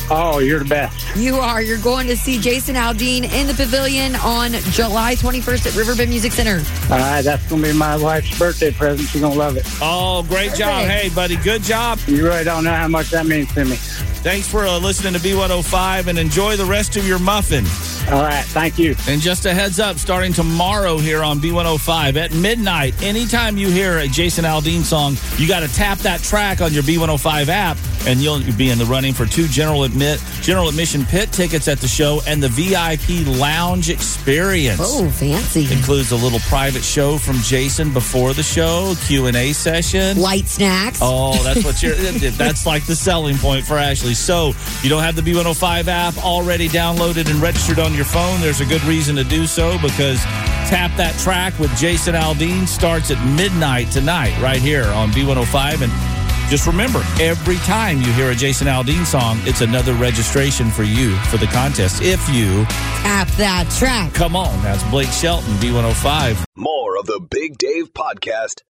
Oh, 0.09 0.39
you're 0.39 0.59
the 0.61 0.65
best. 0.67 1.17
You 1.17 1.37
are. 1.37 1.63
You're 1.63 1.81
going 1.81 2.07
to 2.09 2.17
see 2.17 2.39
Jason 2.39 2.75
Aldean 2.77 3.25
in 3.33 3.47
the 3.47 3.55
pavilion 3.55 4.15
on 4.17 4.53
July 4.71 5.15
21st 5.15 5.67
at 5.67 5.75
Riverbend 5.75 6.11
Music 6.11 6.33
Center. 6.33 6.63
All 6.93 6.99
right, 6.99 7.23
that's 7.23 7.49
going 7.49 7.63
to 7.63 7.73
be 7.73 7.77
my 7.77 7.97
wife's 7.97 8.39
birthday 8.39 8.71
present. 8.73 9.09
She's 9.09 9.21
going 9.21 9.33
to 9.33 9.39
love 9.39 9.57
it. 9.57 9.67
Oh, 9.81 10.23
great 10.29 10.55
job. 10.55 10.87
Hey, 10.87 11.09
buddy, 11.09 11.37
good 11.37 11.63
job. 11.63 11.99
You 12.07 12.25
really 12.25 12.45
don't 12.45 12.63
know 12.63 12.75
how 12.75 12.89
much 12.89 13.11
that 13.11 13.27
means 13.27 13.53
to 13.55 13.65
me. 13.65 13.77
Thanks 14.23 14.47
for 14.47 14.65
uh, 14.67 14.79
listening 14.79 15.15
to 15.15 15.19
B105 15.19 16.07
and 16.07 16.19
enjoy 16.19 16.57
the 16.57 16.65
rest 16.65 16.97
of 16.97 17.07
your 17.09 17.19
muffin. 17.19 17.65
All 18.11 18.23
right, 18.23 18.45
thank 18.45 18.79
you. 18.79 18.95
And 19.09 19.21
just 19.21 19.47
a 19.47 19.55
heads 19.55 19.81
up, 19.81 19.97
starting 19.97 20.33
tomorrow 20.33 20.99
here 20.99 21.23
on 21.23 21.39
B105 21.39 22.17
at 22.17 22.35
midnight, 22.35 23.01
anytime 23.03 23.57
you 23.57 23.69
hear 23.69 23.99
a 23.99 24.09
Jason 24.09 24.45
Aldean 24.45 24.83
song, 24.83 25.17
you 25.39 25.49
got 25.49 25.61
to 25.61 25.69
tap 25.75 25.99
that 25.99 26.21
track 26.21 26.61
on 26.61 26.73
your 26.73 26.83
B105 26.83 27.49
app, 27.49 27.79
and 28.07 28.21
you'll 28.21 28.43
be 28.59 28.71
in 28.71 28.79
the 28.79 28.85
running 28.85 29.15
for 29.15 29.25
two 29.25 29.47
general 29.47 29.85
admit 29.85 30.23
general 30.43 30.69
admission 30.69 31.05
pit 31.05 31.31
tickets 31.33 31.69
at 31.69 31.79
the 31.79 31.87
show 31.87 32.21
and 32.27 32.43
the 32.43 32.49
VIP 32.49 33.27
lounge 33.39 33.89
experience. 33.89 34.81
Oh, 34.83 35.09
fancy! 35.11 35.73
Includes 35.73 36.11
a 36.11 36.17
little 36.17 36.41
private 36.41 36.83
show 36.83 37.17
from 37.17 37.37
Jason 37.37 37.93
before 37.93 38.35
the 38.35 38.43
show, 38.43 38.95
Q 39.07 39.27
and 39.27 39.37
A 39.37 39.53
session, 39.53 40.21
light 40.21 40.49
snacks. 40.49 40.99
Oh, 41.01 41.41
that's 41.45 41.65
what 41.65 41.83
you're. 41.83 41.95
that's 42.33 42.67
like 42.67 42.85
the 42.87 42.97
selling 42.97 43.39
point 43.39 43.65
for 43.65 43.79
Ashley. 43.79 44.15
So 44.15 44.53
you 44.83 44.91
don't 44.91 45.03
have 45.03 45.17
the 45.17 45.23
B105 45.23 45.87
app 45.87 46.19
already 46.19 46.69
downloaded 46.69 47.31
and 47.31 47.41
registered 47.41 47.79
on 47.79 47.92
your 47.95 48.05
phone. 48.05 48.41
There's 48.41 48.61
a 48.61 48.67
good 48.67 48.83
reason 48.85 49.17
to 49.17 49.25
do 49.25 49.47
so 49.47 49.79
because 49.81 50.23
Tap 50.69 50.97
That 50.97 51.19
Track 51.19 51.59
with 51.59 51.75
Jason 51.77 52.15
Aldean 52.15 52.67
starts 52.67 53.11
at 53.11 53.25
midnight 53.37 53.91
tonight 53.91 54.39
right 54.41 54.61
here 54.61 54.87
on 54.87 55.11
B105. 55.11 55.83
And 55.83 56.51
just 56.51 56.67
remember, 56.67 57.03
every 57.21 57.57
time 57.57 57.99
you 57.99 58.13
hear 58.13 58.31
a 58.31 58.35
Jason 58.35 58.67
Aldean 58.67 59.05
song, 59.05 59.39
it's 59.43 59.61
another 59.61 59.95
registration 59.95 60.71
for 60.71 60.83
you 60.83 61.17
for 61.31 61.37
the 61.37 61.47
contest. 61.47 62.03
If 62.03 62.27
you 62.29 62.65
tap 63.03 63.29
that 63.39 63.71
track. 63.79 64.13
Come 64.15 64.37
on. 64.37 64.63
That's 64.63 64.83
Blake 64.91 65.11
Shelton, 65.11 65.53
B105. 65.55 66.45
More 66.57 66.99
of 66.99 67.07
the 67.07 67.21
Big 67.31 67.59
Dave 67.59 67.93
podcast. 67.95 68.63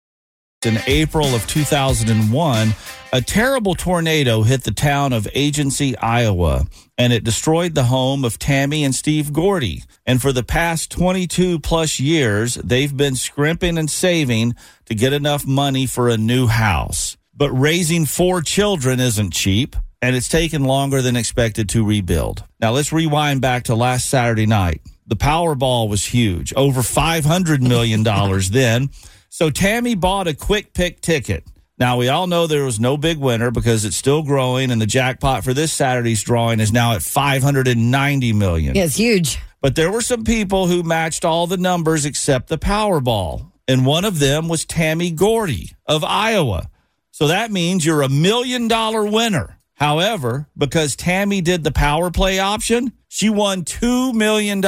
In 0.64 0.78
April 0.86 1.34
of 1.34 1.44
2001, 1.48 2.74
a 3.12 3.20
terrible 3.20 3.74
tornado 3.74 4.42
hit 4.42 4.62
the 4.62 4.70
town 4.70 5.12
of 5.12 5.26
Agency, 5.34 5.96
Iowa, 5.98 6.66
and 6.96 7.12
it 7.12 7.24
destroyed 7.24 7.74
the 7.74 7.84
home 7.84 8.24
of 8.24 8.38
Tammy 8.38 8.84
and 8.84 8.94
Steve 8.94 9.32
Gordy. 9.32 9.82
And 10.06 10.22
for 10.22 10.32
the 10.32 10.44
past 10.44 10.92
22 10.92 11.58
plus 11.58 11.98
years, 11.98 12.54
they've 12.54 12.96
been 12.96 13.16
scrimping 13.16 13.76
and 13.76 13.90
saving 13.90 14.54
to 14.84 14.94
get 14.94 15.12
enough 15.12 15.44
money 15.44 15.84
for 15.84 16.08
a 16.08 16.16
new 16.16 16.46
house. 16.46 17.16
But 17.34 17.50
raising 17.50 18.06
four 18.06 18.40
children 18.40 19.00
isn't 19.00 19.32
cheap, 19.32 19.74
and 20.00 20.14
it's 20.14 20.28
taken 20.28 20.62
longer 20.62 21.02
than 21.02 21.16
expected 21.16 21.68
to 21.70 21.84
rebuild. 21.84 22.44
Now 22.60 22.70
let's 22.70 22.92
rewind 22.92 23.40
back 23.40 23.64
to 23.64 23.74
last 23.74 24.08
Saturday 24.08 24.46
night. 24.46 24.80
The 25.08 25.16
Powerball 25.16 25.88
was 25.88 26.04
huge, 26.06 26.54
over 26.54 26.82
$500 26.82 27.60
million 27.60 28.04
then. 28.04 28.90
So 29.34 29.48
Tammy 29.48 29.94
bought 29.94 30.28
a 30.28 30.34
quick 30.34 30.74
pick 30.74 31.00
ticket. 31.00 31.42
Now 31.78 31.96
we 31.96 32.10
all 32.10 32.26
know 32.26 32.46
there 32.46 32.66
was 32.66 32.78
no 32.78 32.98
big 32.98 33.16
winner 33.16 33.50
because 33.50 33.86
it's 33.86 33.96
still 33.96 34.22
growing 34.22 34.70
and 34.70 34.78
the 34.78 34.84
jackpot 34.86 35.42
for 35.42 35.54
this 35.54 35.72
Saturday's 35.72 36.22
drawing 36.22 36.60
is 36.60 36.70
now 36.70 36.92
at 36.92 37.00
590 37.00 38.32
million. 38.34 38.74
Yeah, 38.74 38.84
it's 38.84 38.96
huge. 38.96 39.38
But 39.62 39.74
there 39.74 39.90
were 39.90 40.02
some 40.02 40.24
people 40.24 40.66
who 40.66 40.82
matched 40.82 41.24
all 41.24 41.46
the 41.46 41.56
numbers 41.56 42.04
except 42.04 42.48
the 42.48 42.58
Powerball. 42.58 43.50
And 43.66 43.86
one 43.86 44.04
of 44.04 44.18
them 44.18 44.48
was 44.48 44.66
Tammy 44.66 45.10
Gordy 45.10 45.70
of 45.86 46.04
Iowa. 46.04 46.68
So 47.10 47.28
that 47.28 47.50
means 47.50 47.86
you're 47.86 48.02
a 48.02 48.10
million 48.10 48.68
dollar 48.68 49.02
winner. 49.02 49.58
However, 49.76 50.46
because 50.58 50.94
Tammy 50.94 51.40
did 51.40 51.64
the 51.64 51.72
power 51.72 52.10
play 52.10 52.38
option, 52.38 52.92
she 53.08 53.30
won 53.30 53.64
$2 53.64 54.12
million. 54.12 54.60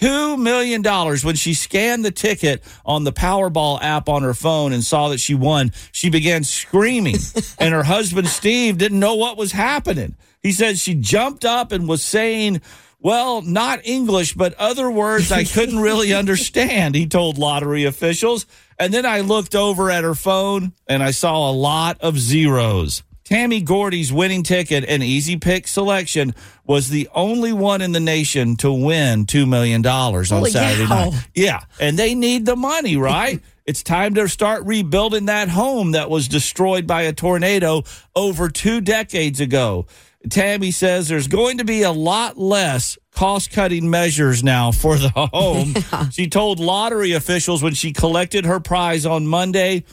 $2 0.00 0.40
million 0.40 0.82
when 0.82 1.34
she 1.34 1.54
scanned 1.54 2.04
the 2.04 2.10
ticket 2.10 2.62
on 2.84 3.04
the 3.04 3.12
Powerball 3.12 3.80
app 3.82 4.08
on 4.08 4.22
her 4.22 4.34
phone 4.34 4.72
and 4.72 4.82
saw 4.82 5.08
that 5.08 5.20
she 5.20 5.34
won. 5.34 5.72
She 5.92 6.10
began 6.10 6.44
screaming, 6.44 7.16
and 7.58 7.74
her 7.74 7.82
husband, 7.82 8.28
Steve, 8.28 8.78
didn't 8.78 9.00
know 9.00 9.16
what 9.16 9.36
was 9.36 9.52
happening. 9.52 10.16
He 10.42 10.52
said 10.52 10.78
she 10.78 10.94
jumped 10.94 11.44
up 11.44 11.70
and 11.70 11.86
was 11.86 12.02
saying, 12.02 12.62
well, 12.98 13.42
not 13.42 13.80
English, 13.84 14.34
but 14.34 14.54
other 14.54 14.90
words 14.90 15.32
I 15.32 15.44
couldn't 15.44 15.80
really 15.80 16.12
understand, 16.14 16.94
he 16.94 17.06
told 17.06 17.38
lottery 17.38 17.84
officials. 17.84 18.46
And 18.78 18.94
then 18.94 19.04
I 19.04 19.20
looked 19.20 19.54
over 19.54 19.90
at 19.90 20.04
her 20.04 20.14
phone 20.14 20.72
and 20.86 21.02
I 21.02 21.10
saw 21.10 21.50
a 21.50 21.52
lot 21.52 22.00
of 22.00 22.18
zeros. 22.18 23.02
Tammy 23.30 23.60
Gordy's 23.60 24.12
winning 24.12 24.42
ticket 24.42 24.84
and 24.84 25.04
easy 25.04 25.36
pick 25.36 25.68
selection 25.68 26.34
was 26.66 26.88
the 26.88 27.08
only 27.14 27.52
one 27.52 27.80
in 27.80 27.92
the 27.92 28.00
nation 28.00 28.56
to 28.56 28.72
win 28.72 29.24
$2 29.24 29.48
million 29.48 29.86
on 29.86 30.24
Holy 30.24 30.50
Saturday 30.50 30.86
cow. 30.86 31.10
night. 31.10 31.28
Yeah. 31.32 31.60
And 31.78 31.96
they 31.96 32.16
need 32.16 32.44
the 32.44 32.56
money, 32.56 32.96
right? 32.96 33.40
it's 33.66 33.84
time 33.84 34.14
to 34.14 34.28
start 34.28 34.64
rebuilding 34.66 35.26
that 35.26 35.48
home 35.48 35.92
that 35.92 36.10
was 36.10 36.26
destroyed 36.26 36.88
by 36.88 37.02
a 37.02 37.12
tornado 37.12 37.84
over 38.16 38.48
two 38.48 38.80
decades 38.80 39.38
ago. 39.38 39.86
Tammy 40.28 40.72
says 40.72 41.06
there's 41.06 41.28
going 41.28 41.58
to 41.58 41.64
be 41.64 41.82
a 41.82 41.92
lot 41.92 42.36
less 42.36 42.98
cost 43.12 43.52
cutting 43.52 43.88
measures 43.88 44.42
now 44.42 44.72
for 44.72 44.98
the 44.98 45.08
home. 45.32 45.74
She 46.10 46.28
told 46.28 46.58
lottery 46.58 47.12
officials 47.12 47.62
when 47.62 47.74
she 47.74 47.92
collected 47.92 48.44
her 48.44 48.58
prize 48.58 49.06
on 49.06 49.28
Monday, 49.28 49.84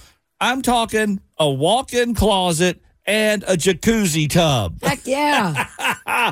I'm 0.42 0.64
talking 0.64 1.22
a 1.38 1.48
walk 1.48 1.94
in 1.94 2.16
closet 2.16 2.82
and 3.08 3.44
a 3.44 3.56
jacuzzi 3.56 4.30
tub. 4.30 4.82
Heck 4.84 5.08
yeah. 5.08 5.68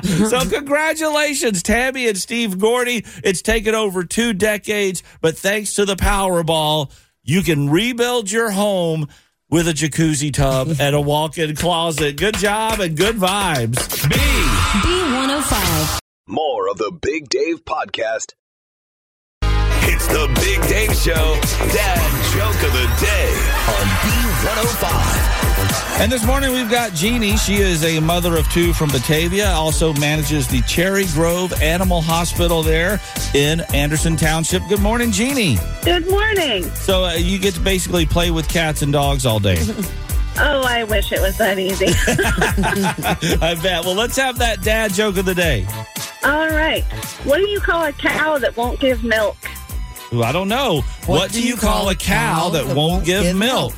so 0.02 0.40
congratulations, 0.48 1.62
Tammy 1.62 2.06
and 2.06 2.18
Steve 2.18 2.58
Gordy. 2.58 3.04
It's 3.24 3.42
taken 3.42 3.74
over 3.74 4.04
two 4.04 4.34
decades, 4.34 5.02
but 5.20 5.36
thanks 5.36 5.74
to 5.74 5.84
the 5.84 5.96
Powerball, 5.96 6.92
you 7.24 7.42
can 7.42 7.70
rebuild 7.70 8.30
your 8.30 8.50
home 8.50 9.08
with 9.48 9.66
a 9.68 9.72
jacuzzi 9.72 10.32
tub 10.32 10.76
and 10.78 10.94
a 10.94 11.00
walk-in 11.00 11.56
closet. 11.56 12.16
Good 12.16 12.36
job 12.36 12.80
and 12.80 12.96
good 12.96 13.16
vibes. 13.16 14.08
B. 14.08 14.16
B105. 14.16 15.98
More 16.28 16.68
of 16.68 16.76
the 16.78 16.90
Big 17.00 17.28
Dave 17.28 17.64
podcast. 17.64 18.34
It's 19.88 20.08
the 20.08 20.26
Big 20.40 20.60
Dave 20.68 20.92
Show, 20.96 21.38
Dad 21.72 22.10
Joke 22.34 22.60
of 22.66 22.72
the 22.72 22.86
Day 23.00 23.30
on 23.70 23.86
B105. 24.02 25.55
And 25.98 26.12
this 26.12 26.26
morning 26.26 26.52
we've 26.52 26.70
got 26.70 26.92
Jeannie. 26.92 27.36
She 27.36 27.56
is 27.56 27.84
a 27.84 28.00
mother 28.00 28.36
of 28.36 28.46
two 28.50 28.72
from 28.72 28.90
Batavia, 28.90 29.48
also 29.48 29.92
manages 29.94 30.46
the 30.46 30.60
Cherry 30.62 31.06
Grove 31.06 31.52
Animal 31.62 32.02
Hospital 32.02 32.62
there 32.62 33.00
in 33.34 33.60
Anderson 33.72 34.16
Township. 34.16 34.62
Good 34.68 34.80
morning, 34.80 35.10
Jeannie. 35.10 35.56
Good 35.82 36.08
morning. 36.10 36.64
So 36.74 37.04
uh, 37.04 37.12
you 37.14 37.38
get 37.38 37.54
to 37.54 37.60
basically 37.60 38.04
play 38.06 38.30
with 38.30 38.48
cats 38.48 38.82
and 38.82 38.92
dogs 38.92 39.24
all 39.26 39.40
day. 39.40 39.64
Oh, 40.38 40.62
I 40.66 40.84
wish 40.84 41.12
it 41.12 41.20
was 41.22 41.38
that 41.38 41.58
easy. 41.58 41.86
I 43.42 43.54
bet. 43.62 43.86
Well, 43.86 43.94
let's 43.94 44.16
have 44.16 44.36
that 44.36 44.60
dad 44.60 44.92
joke 44.92 45.16
of 45.16 45.24
the 45.24 45.34
day. 45.34 45.66
All 46.24 46.48
right. 46.50 46.84
What 47.24 47.38
do 47.38 47.48
you 47.48 47.58
call 47.58 47.84
a 47.84 47.92
cow 47.92 48.36
that 48.36 48.54
won't 48.54 48.78
give 48.78 49.02
milk? 49.02 49.38
Ooh, 50.12 50.22
I 50.22 50.32
don't 50.32 50.48
know. 50.48 50.82
What, 51.06 51.32
do 51.32 51.42
you 51.42 51.56
call 51.56 51.88
a 51.88 51.94
cow 51.94 52.50
that, 52.50 52.76
won't, 52.76 53.06
give, 53.06 53.34
milk? 53.34 53.74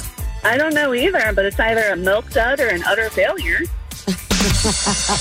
I 0.48 0.56
don't 0.56 0.72
know 0.72 0.94
either, 0.94 1.32
but 1.34 1.44
it's 1.44 1.60
either 1.60 1.90
a 1.90 1.96
milk 1.96 2.30
dud 2.30 2.58
or 2.58 2.68
an 2.68 2.82
utter 2.86 3.10
failure. 3.10 3.60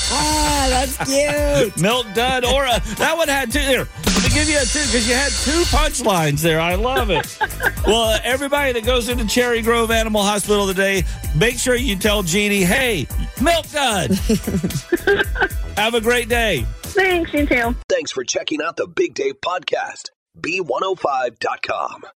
Ah, 0.09 0.67
that's 0.69 0.97
cute. 1.05 1.77
Milk 1.81 2.05
dud 2.13 2.45
or 2.45 2.63
a 2.63 2.79
that 2.95 3.13
one 3.17 3.27
had 3.27 3.51
two 3.51 3.59
there. 3.59 3.85
To 3.85 4.29
give 4.33 4.49
you 4.49 4.57
a 4.57 4.63
two 4.63 4.79
because 4.85 5.07
you 5.07 5.15
had 5.15 5.31
two 5.43 5.63
punchlines 5.75 6.41
there. 6.41 6.61
I 6.61 6.75
love 6.75 7.09
it. 7.09 7.37
well, 7.85 8.03
uh, 8.03 8.19
everybody 8.23 8.71
that 8.71 8.85
goes 8.85 9.09
into 9.09 9.27
Cherry 9.27 9.61
Grove 9.61 9.91
Animal 9.91 10.23
Hospital 10.23 10.65
today, 10.65 11.03
make 11.35 11.57
sure 11.57 11.75
you 11.75 11.97
tell 11.97 12.23
Jeannie, 12.23 12.63
hey, 12.63 13.05
milk 13.41 13.69
dud. 13.69 14.11
Have 15.77 15.93
a 15.93 16.01
great 16.01 16.29
day. 16.29 16.65
Thanks, 16.83 17.33
you 17.33 17.45
too. 17.45 17.75
Thanks 17.89 18.11
for 18.13 18.23
checking 18.23 18.61
out 18.61 18.77
the 18.77 18.87
Big 18.87 19.13
Dave 19.13 19.41
podcast. 19.41 20.09
B105.com. 20.39 22.03